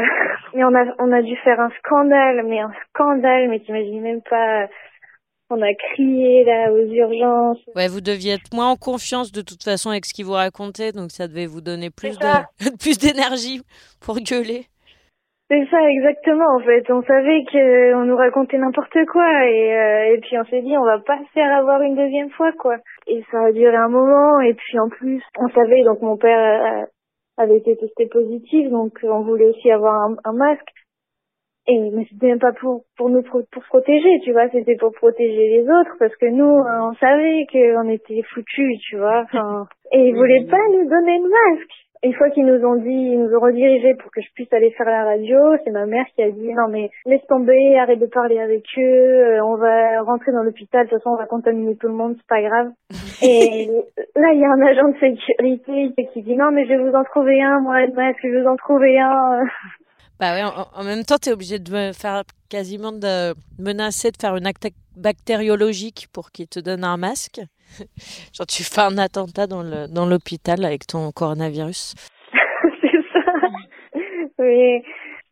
[0.53, 4.21] Mais on a on a dû faire un scandale, mais un scandale, mais t'imagines même
[4.21, 4.67] pas.
[5.51, 7.59] On a crié là aux urgences.
[7.75, 10.91] Ouais, vous deviez être moins en confiance de toute façon avec ce qu'il vous racontait,
[10.91, 12.25] donc ça devait vous donner plus de
[12.79, 13.61] plus d'énergie
[14.01, 14.65] pour gueuler.
[15.47, 16.89] C'est ça, exactement, en fait.
[16.89, 20.83] On savait qu'on nous racontait n'importe quoi et, euh, et puis on s'est dit on
[20.83, 22.77] va pas se faire avoir une deuxième fois, quoi.
[23.05, 26.39] Et ça a duré un moment et puis en plus, on savait, donc mon père
[26.39, 26.85] euh,
[27.37, 30.71] avait été testé positif, donc on voulait aussi avoir un, un masque.
[31.67, 34.75] Et mais c'était même pas pour pour nous pro- pour se protéger, tu vois, c'était
[34.75, 39.23] pour protéger les autres parce que nous euh, on savait qu'on était foutus, tu vois.
[39.33, 41.71] Enfin, et ils voulaient pas nous donner le masque.
[42.03, 44.69] Une fois qu'ils nous ont dit, ils nous ont redirigés pour que je puisse aller
[44.71, 48.05] faire la radio, c'est ma mère qui a dit non mais laisse tomber, arrête de
[48.05, 51.75] parler avec eux, euh, on va rentrer dans l'hôpital, de toute façon on va contaminer
[51.77, 52.69] tout le monde, c'est pas grave.
[53.23, 53.69] Et
[54.15, 56.95] là il y a un agent de sécurité qui dit non mais je vais vous
[56.95, 59.41] en trouver un, moi le masque, je vais vous en trouver un.
[60.19, 64.17] Bah ouais, en, en même temps, tu es obligé de faire quasiment de menacer de
[64.17, 67.41] faire une acte bactériologique pour qu'il te donne un masque.
[68.33, 71.95] Genre tu fais un attentat dans le dans l'hôpital avec ton coronavirus.
[72.81, 73.21] c'est ça.
[74.39, 74.83] Mais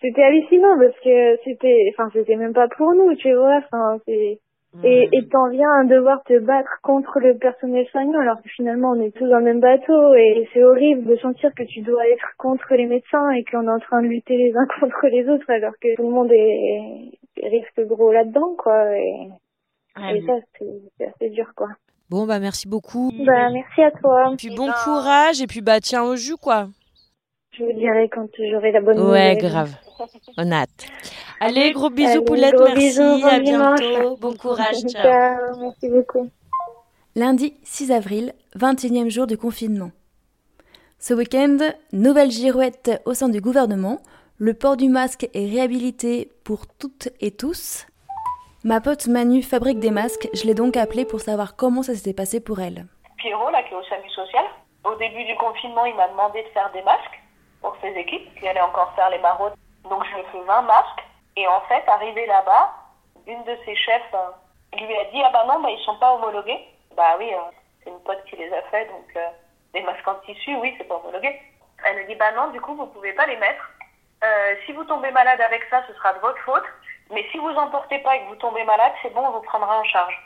[0.01, 3.61] c'était hallucinant parce que c'était, enfin, c'était même pas pour nous, tu vois.
[3.63, 4.39] Enfin, c'est
[4.83, 8.91] et et t'en viens à devoir te battre contre le personnel soignant alors que finalement
[8.91, 12.07] on est tous dans le même bateau et c'est horrible de sentir que tu dois
[12.07, 15.27] être contre les médecins et qu'on est en train de lutter les uns contre les
[15.29, 18.97] autres alors que tout le monde est, est risque gros là-dedans quoi.
[18.97, 19.29] Et,
[19.95, 20.65] Ouais, et ça c'est
[20.97, 21.67] c'est assez dur quoi.
[22.09, 23.11] Bon bah merci beaucoup.
[23.25, 24.33] Bah merci à toi.
[24.37, 26.67] Puis bon courage et puis bah tiens au jus quoi.
[27.53, 29.37] Je vous dirai quand j'aurai la bonne Ouais, nouvelle.
[29.37, 29.75] grave.
[30.37, 30.87] On a hâte.
[31.39, 33.79] Allez, gros bisous Allez, poulette, gros merci, bisous, bon à dimanche.
[33.79, 34.17] bientôt.
[34.17, 35.03] Bon courage, ciao.
[35.03, 36.29] Ciao, merci beaucoup.
[37.15, 39.91] Lundi 6 avril, 21e jour du confinement.
[40.97, 41.57] Ce week-end,
[41.91, 43.99] nouvelle girouette au sein du gouvernement.
[44.39, 47.85] Le port du masque est réhabilité pour toutes et tous.
[48.63, 52.13] Ma pote Manu fabrique des masques, je l'ai donc appelée pour savoir comment ça s'était
[52.13, 52.85] passé pour elle.
[53.17, 54.45] Pierrot, là, qui est au SAMU social,
[54.85, 57.19] au début du confinement, il m'a demandé de faire des masques
[57.63, 59.55] pour ses équipes, qui allaient encore faire les maraudes.
[59.89, 61.03] Donc, je lui ai fait 20 masques.
[61.35, 62.71] Et en fait, arrivé là-bas,
[63.25, 66.13] une de ses chefs euh, lui a dit Ah bah non, bah, ils sont pas
[66.13, 66.59] homologués.
[66.95, 67.39] Bah oui, euh,
[67.83, 69.27] c'est une pote qui les a fait, donc euh,
[69.73, 71.39] les masques en tissu, oui, c'est pas homologué.
[71.85, 73.69] Elle me dit Bah non, du coup, vous pouvez pas les mettre.
[74.23, 76.63] Euh, si vous tombez malade avec ça, ce sera de votre faute.
[77.11, 79.41] Mais si vous en portez pas et que vous tombez malade, c'est bon, on vous
[79.41, 80.17] prendra en charge.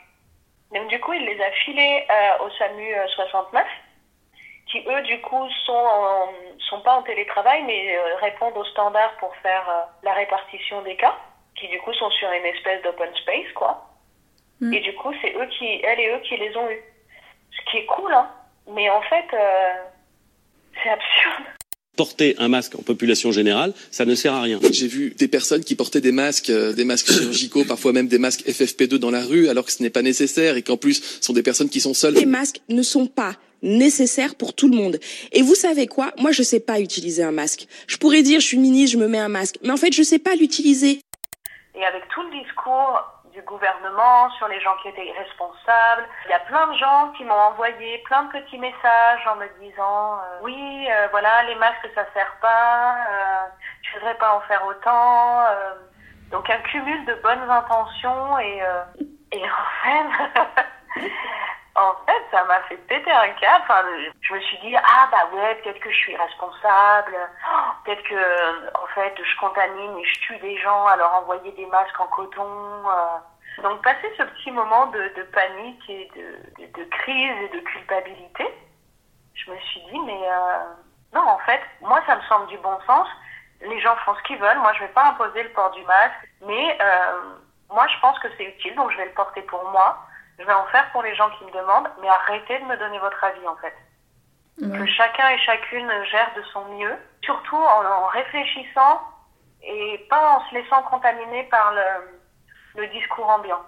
[0.72, 2.06] Donc du coup, il les a filés
[2.40, 3.66] au SAMU euh, 69,
[4.68, 6.28] qui eux, du coup, sont, en-
[6.68, 10.96] sont pas en télétravail, mais euh, répondent aux standards pour faire euh, la répartition des
[10.96, 11.14] cas,
[11.56, 13.86] qui du coup sont sur une espèce d'open space, quoi.
[14.60, 14.72] Mm.
[14.74, 16.82] Et du coup, c'est eux qui, elle et eux qui les ont eus.
[17.52, 18.30] Ce qui est cool, hein.
[18.66, 19.74] Mais en fait, euh,
[20.82, 21.44] c'est absurde.
[21.98, 24.60] Porter un masque en population générale, ça ne sert à rien.
[24.70, 28.20] J'ai vu des personnes qui portaient des masques, euh, des masques chirurgicaux, parfois même des
[28.20, 31.26] masques FFP2 dans la rue, alors que ce n'est pas nécessaire et qu'en plus, ce
[31.26, 32.14] sont des personnes qui sont seules.
[32.14, 35.00] Les masques ne sont pas nécessaires pour tout le monde.
[35.32, 36.12] Et vous savez quoi?
[36.18, 37.66] Moi, je sais pas utiliser un masque.
[37.88, 39.56] Je pourrais dire, je suis ministre, je me mets un masque.
[39.64, 41.00] Mais en fait, je sais pas l'utiliser.
[41.74, 43.02] Et avec tout le discours
[43.38, 47.24] du gouvernement sur les gens qui étaient irresponsables, il y a plein de gens qui
[47.24, 51.88] m'ont envoyé plein de petits messages en me disant euh, oui, euh, voilà, les masques
[51.94, 53.46] ça sert pas, euh,
[53.82, 55.42] tu voudrais pas en faire autant.
[55.46, 55.74] euh.
[56.32, 58.60] donc un cumul de bonnes intentions et
[59.32, 61.00] et en fait
[61.78, 63.64] en fait ça m'a fait péter un câble.
[63.64, 63.82] Enfin,
[64.20, 67.16] je me suis dit ah bah ouais peut-être que je suis responsable,
[67.50, 71.52] Oh, peut-être que en fait je contamine et je tue des gens à leur envoyer
[71.52, 72.42] des masques en coton.
[72.46, 73.62] euh.
[73.62, 78.46] Donc passer ce petit moment de, panique et de, crise et de culpabilité,
[79.34, 80.64] je me suis dit mais euh,
[81.12, 83.08] non en fait moi ça me semble du bon sens.
[83.60, 86.28] Les gens font ce qu'ils veulent, moi je vais pas imposer le port du masque,
[86.42, 87.20] mais euh,
[87.70, 89.98] moi je pense que c'est utile donc je vais le porter pour moi.
[90.38, 92.98] Je vais en faire pour les gens qui me demandent, mais arrêtez de me donner
[92.98, 93.74] votre avis en fait
[94.60, 99.00] que chacun et chacune gère de son mieux, surtout en, en réfléchissant
[99.62, 101.82] et pas en se laissant contaminer par le,
[102.76, 103.62] le discours ambiant.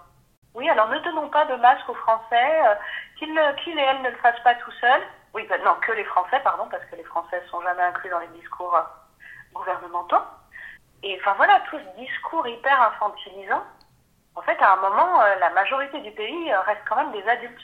[0.54, 2.74] Oui, alors ne donnons pas de masque aux Français euh,
[3.18, 3.30] qu'ils
[3.78, 5.02] et elles ne le fassent pas tout seuls.
[5.32, 8.18] Oui, bah, non, que les Français, pardon, parce que les Français sont jamais inclus dans
[8.18, 8.82] les discours euh,
[9.54, 10.24] gouvernementaux.
[11.04, 13.62] Et enfin voilà, tout ce discours hyper infantilisant.
[14.37, 17.28] En fait, à un moment, euh, la majorité du pays euh, reste quand même des
[17.28, 17.62] adultes.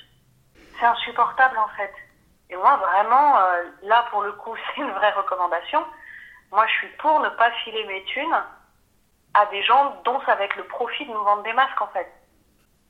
[0.79, 1.93] C'est insupportable en fait.
[2.51, 5.83] Et moi, vraiment, euh, là pour le coup, c'est une vraie recommandation.
[6.53, 8.43] Moi, je suis pour ne pas filer mes thunes
[9.35, 11.89] à des gens dont ça va être le profit de nous vendre des masques en
[11.89, 12.11] fait.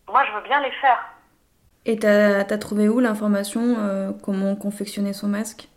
[0.09, 1.05] Moi, je veux bien les faire.
[1.85, 5.68] Et t'as as trouvé où l'information euh, comment confectionner son masque?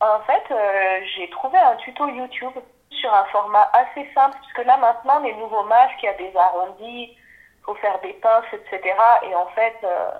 [0.00, 2.52] En fait, euh, j'ai trouvé un tuto YouTube
[3.00, 6.14] sur un format assez simple, parce que là maintenant, les nouveaux masques, il y a
[6.14, 7.16] des arrondis,
[7.64, 8.94] faut faire des pinces, etc.
[9.24, 10.10] Et en fait, euh,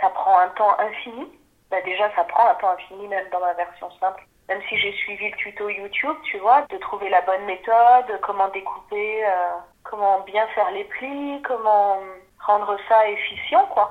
[0.00, 1.26] ça prend un temps infini.
[1.70, 4.24] Bah déjà, ça prend un temps infini même dans ma version simple.
[4.48, 8.48] Même si j'ai suivi le tuto YouTube, tu vois, de trouver la bonne méthode, comment
[8.48, 11.98] découper, euh, comment bien faire les plis, comment
[12.46, 13.90] rendre ça efficient, quoi.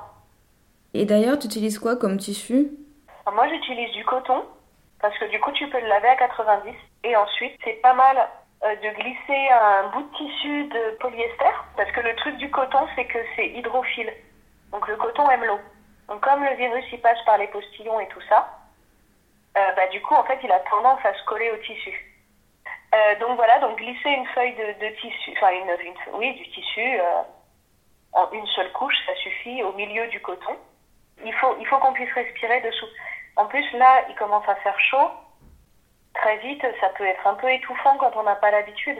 [0.94, 2.70] Et d'ailleurs, tu utilises quoi comme tissu?
[3.26, 4.44] Alors, Moi, j'utilise du coton
[5.00, 6.72] parce que du coup, tu peux le laver à 90.
[7.06, 8.16] Et ensuite, c'est pas mal
[8.64, 12.84] euh, de glisser un bout de tissu de polyester parce que le truc du coton,
[12.96, 14.12] c'est que c'est hydrophile.
[14.72, 15.60] Donc le coton aime l'eau.
[16.08, 18.48] Donc comme le virus il passe par les postillons et tout ça,
[19.56, 22.12] euh, bah, du coup, en fait, il a tendance à se coller au tissu.
[22.94, 26.98] Euh, donc voilà, donc glisser une feuille de, tissu, enfin une, une- oui, du tissu
[28.12, 30.56] en une seule couche, ça suffit au milieu du coton.
[31.24, 32.88] Il faut, il faut qu'on puisse respirer dessous.
[33.36, 35.10] En plus, là, il commence à faire chaud.
[36.20, 38.98] Très vite, ça peut être un peu étouffant quand on n'a pas l'habitude.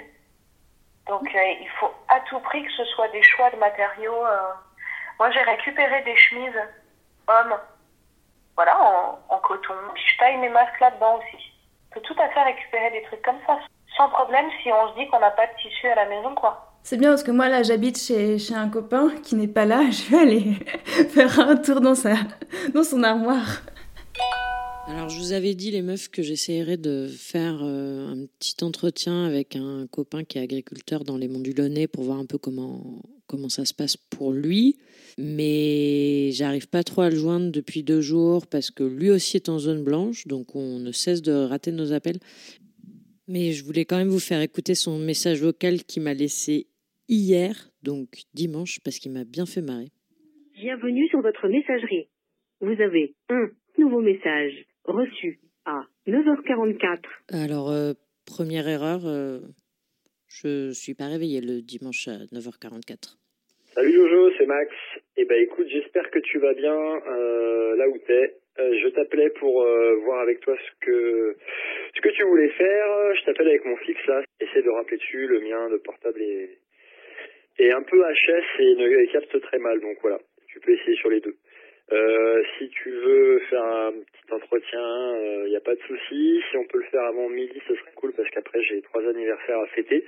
[1.09, 4.25] Donc, euh, il faut à tout prix que ce soit des choix de matériaux.
[4.27, 4.53] euh.
[5.19, 6.61] Moi, j'ai récupéré des chemises
[7.29, 7.57] hommes,
[8.55, 8.77] voilà,
[9.29, 9.75] en, coton.
[9.95, 11.43] Je taille mes masques là-dedans aussi.
[11.91, 13.59] On peut tout à fait récupérer des trucs comme ça,
[13.97, 16.63] sans problème si on se dit qu'on n'a pas de tissu à la maison, quoi.
[16.83, 19.81] C'est bien parce que moi là j'habite chez, chez un copain qui n'est pas là,
[19.91, 20.55] je vais aller
[21.15, 22.15] faire un tour dans, sa,
[22.75, 23.61] dans son armoire.
[24.89, 29.25] Alors, je vous avais dit, les meufs, que j'essayerais de faire euh, un petit entretien
[29.25, 32.39] avec un copain qui est agriculteur dans les Monts du Lyonnais pour voir un peu
[32.39, 34.77] comment, comment ça se passe pour lui.
[35.19, 39.49] Mais j'arrive pas trop à le joindre depuis deux jours parce que lui aussi est
[39.49, 42.21] en zone blanche, donc on ne cesse de rater nos appels.
[43.27, 46.69] Mais je voulais quand même vous faire écouter son message vocal qu'il m'a laissé
[47.09, 49.91] hier, donc dimanche, parce qu'il m'a bien fait marrer.
[50.55, 52.09] Bienvenue sur votre messagerie.
[52.61, 57.05] Vous avez un nouveau message reçu à 9h44.
[57.33, 57.93] Alors, euh,
[58.25, 59.41] première erreur, euh,
[60.29, 63.19] je suis pas réveillée le dimanche à 9h44.
[63.75, 64.71] Salut Jojo, c'est Max.
[65.19, 68.35] Eh ben écoute, j'espère que tu vas bien euh, là où t'es.
[68.59, 71.37] Euh, je t'appelais pour euh, voir avec toi ce que
[71.95, 73.15] ce que tu voulais faire.
[73.17, 74.23] Je t'appelle avec mon fixe là.
[74.41, 75.27] Essaie de rappeler dessus.
[75.27, 76.59] Le mien de portable est,
[77.59, 79.79] est un peu HS et ne capte très mal.
[79.81, 81.37] Donc voilà, tu peux essayer sur les deux.
[81.93, 86.41] Euh, si tu veux faire un petit entretien, il n'y a pas de souci.
[86.51, 89.61] Si on peut le faire avant midi, ce serait cool parce qu'après j'ai trois anniversaires
[89.61, 90.05] à fêter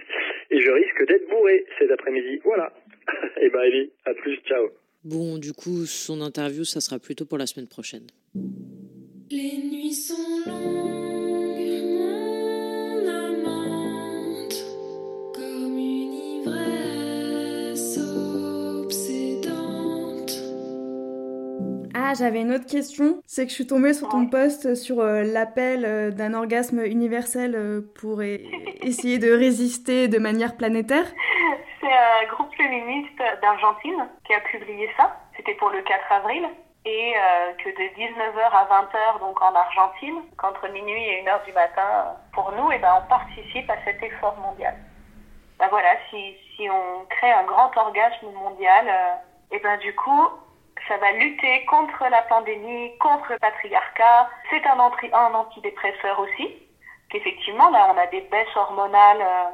[0.50, 2.40] et je risque d'être bourré cet après-midi.
[2.44, 2.72] Voilà.
[3.40, 4.70] et ben allez, à plus, ciao.
[5.04, 8.08] Bon, du coup, son interview, ça sera plutôt pour la semaine prochaine.
[9.30, 10.14] Les nuits sont
[10.46, 11.17] longues,
[22.10, 23.20] Ah, j'avais une autre question.
[23.26, 27.54] C'est que je suis tombée sur ton post sur euh, l'appel euh, d'un orgasme universel
[27.54, 28.40] euh, pour e-
[28.80, 31.04] essayer de résister de manière planétaire.
[31.78, 35.20] C'est un groupe féministe d'Argentine qui a publié ça.
[35.36, 36.48] C'était pour le 4 avril.
[36.86, 37.12] Et
[37.62, 42.50] que de 19h à 20h, donc en Argentine, qu'entre minuit et 1h du matin, pour
[42.52, 44.74] nous, et ben, on participe à cet effort mondial.
[45.58, 48.86] Ben voilà, si, si on crée un grand orgasme mondial,
[49.50, 50.28] et ben du coup,
[50.88, 54.30] ça va lutter contre la pandémie, contre le patriarcat.
[54.50, 56.56] C'est un, un antidépresseur aussi,
[57.10, 59.44] qu'effectivement, là, on a des baisses hormonales euh,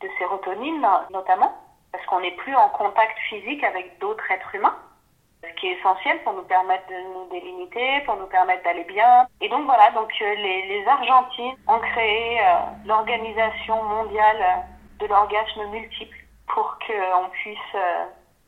[0.00, 1.56] de sérotonine, notamment,
[1.92, 4.76] parce qu'on n'est plus en contact physique avec d'autres êtres humains,
[5.44, 9.28] ce qui est essentiel pour nous permettre de nous délimiter, pour nous permettre d'aller bien.
[9.40, 14.66] Et donc voilà, donc euh, les, Argentines ont créé euh, l'organisation mondiale
[14.98, 16.16] de l'orgasme multiple
[16.48, 17.76] pour qu'on puisse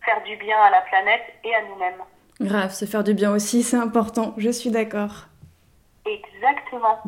[0.05, 2.03] faire du bien à la planète et à nous-mêmes.
[2.43, 5.29] Grave, se faire du bien aussi, c'est important, je suis d'accord.
[6.05, 6.99] Exactement.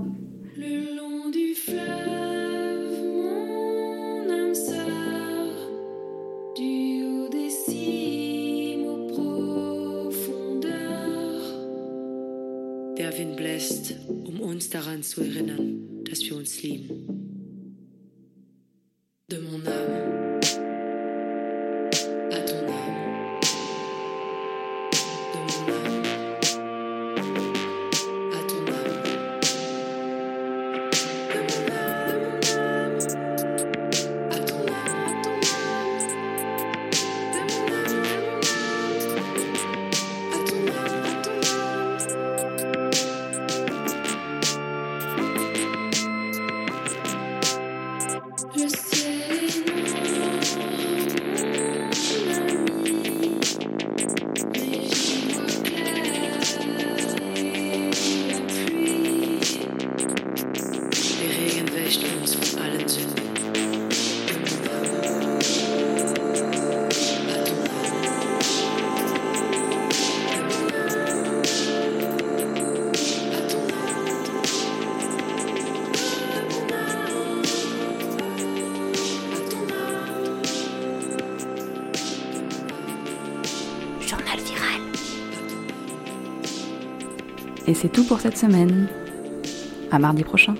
[0.56, 4.86] Le long du fleuve, mon âme sœur,
[6.54, 10.70] du haut des cimes aux profondeurs.
[12.96, 17.08] Der Wind bläst, um uns daran zu erinnern, dass wir uns lieben.
[19.28, 20.23] De mon âme
[87.84, 88.86] c'est tout pour cette semaine.
[89.90, 90.54] À mardi prochain.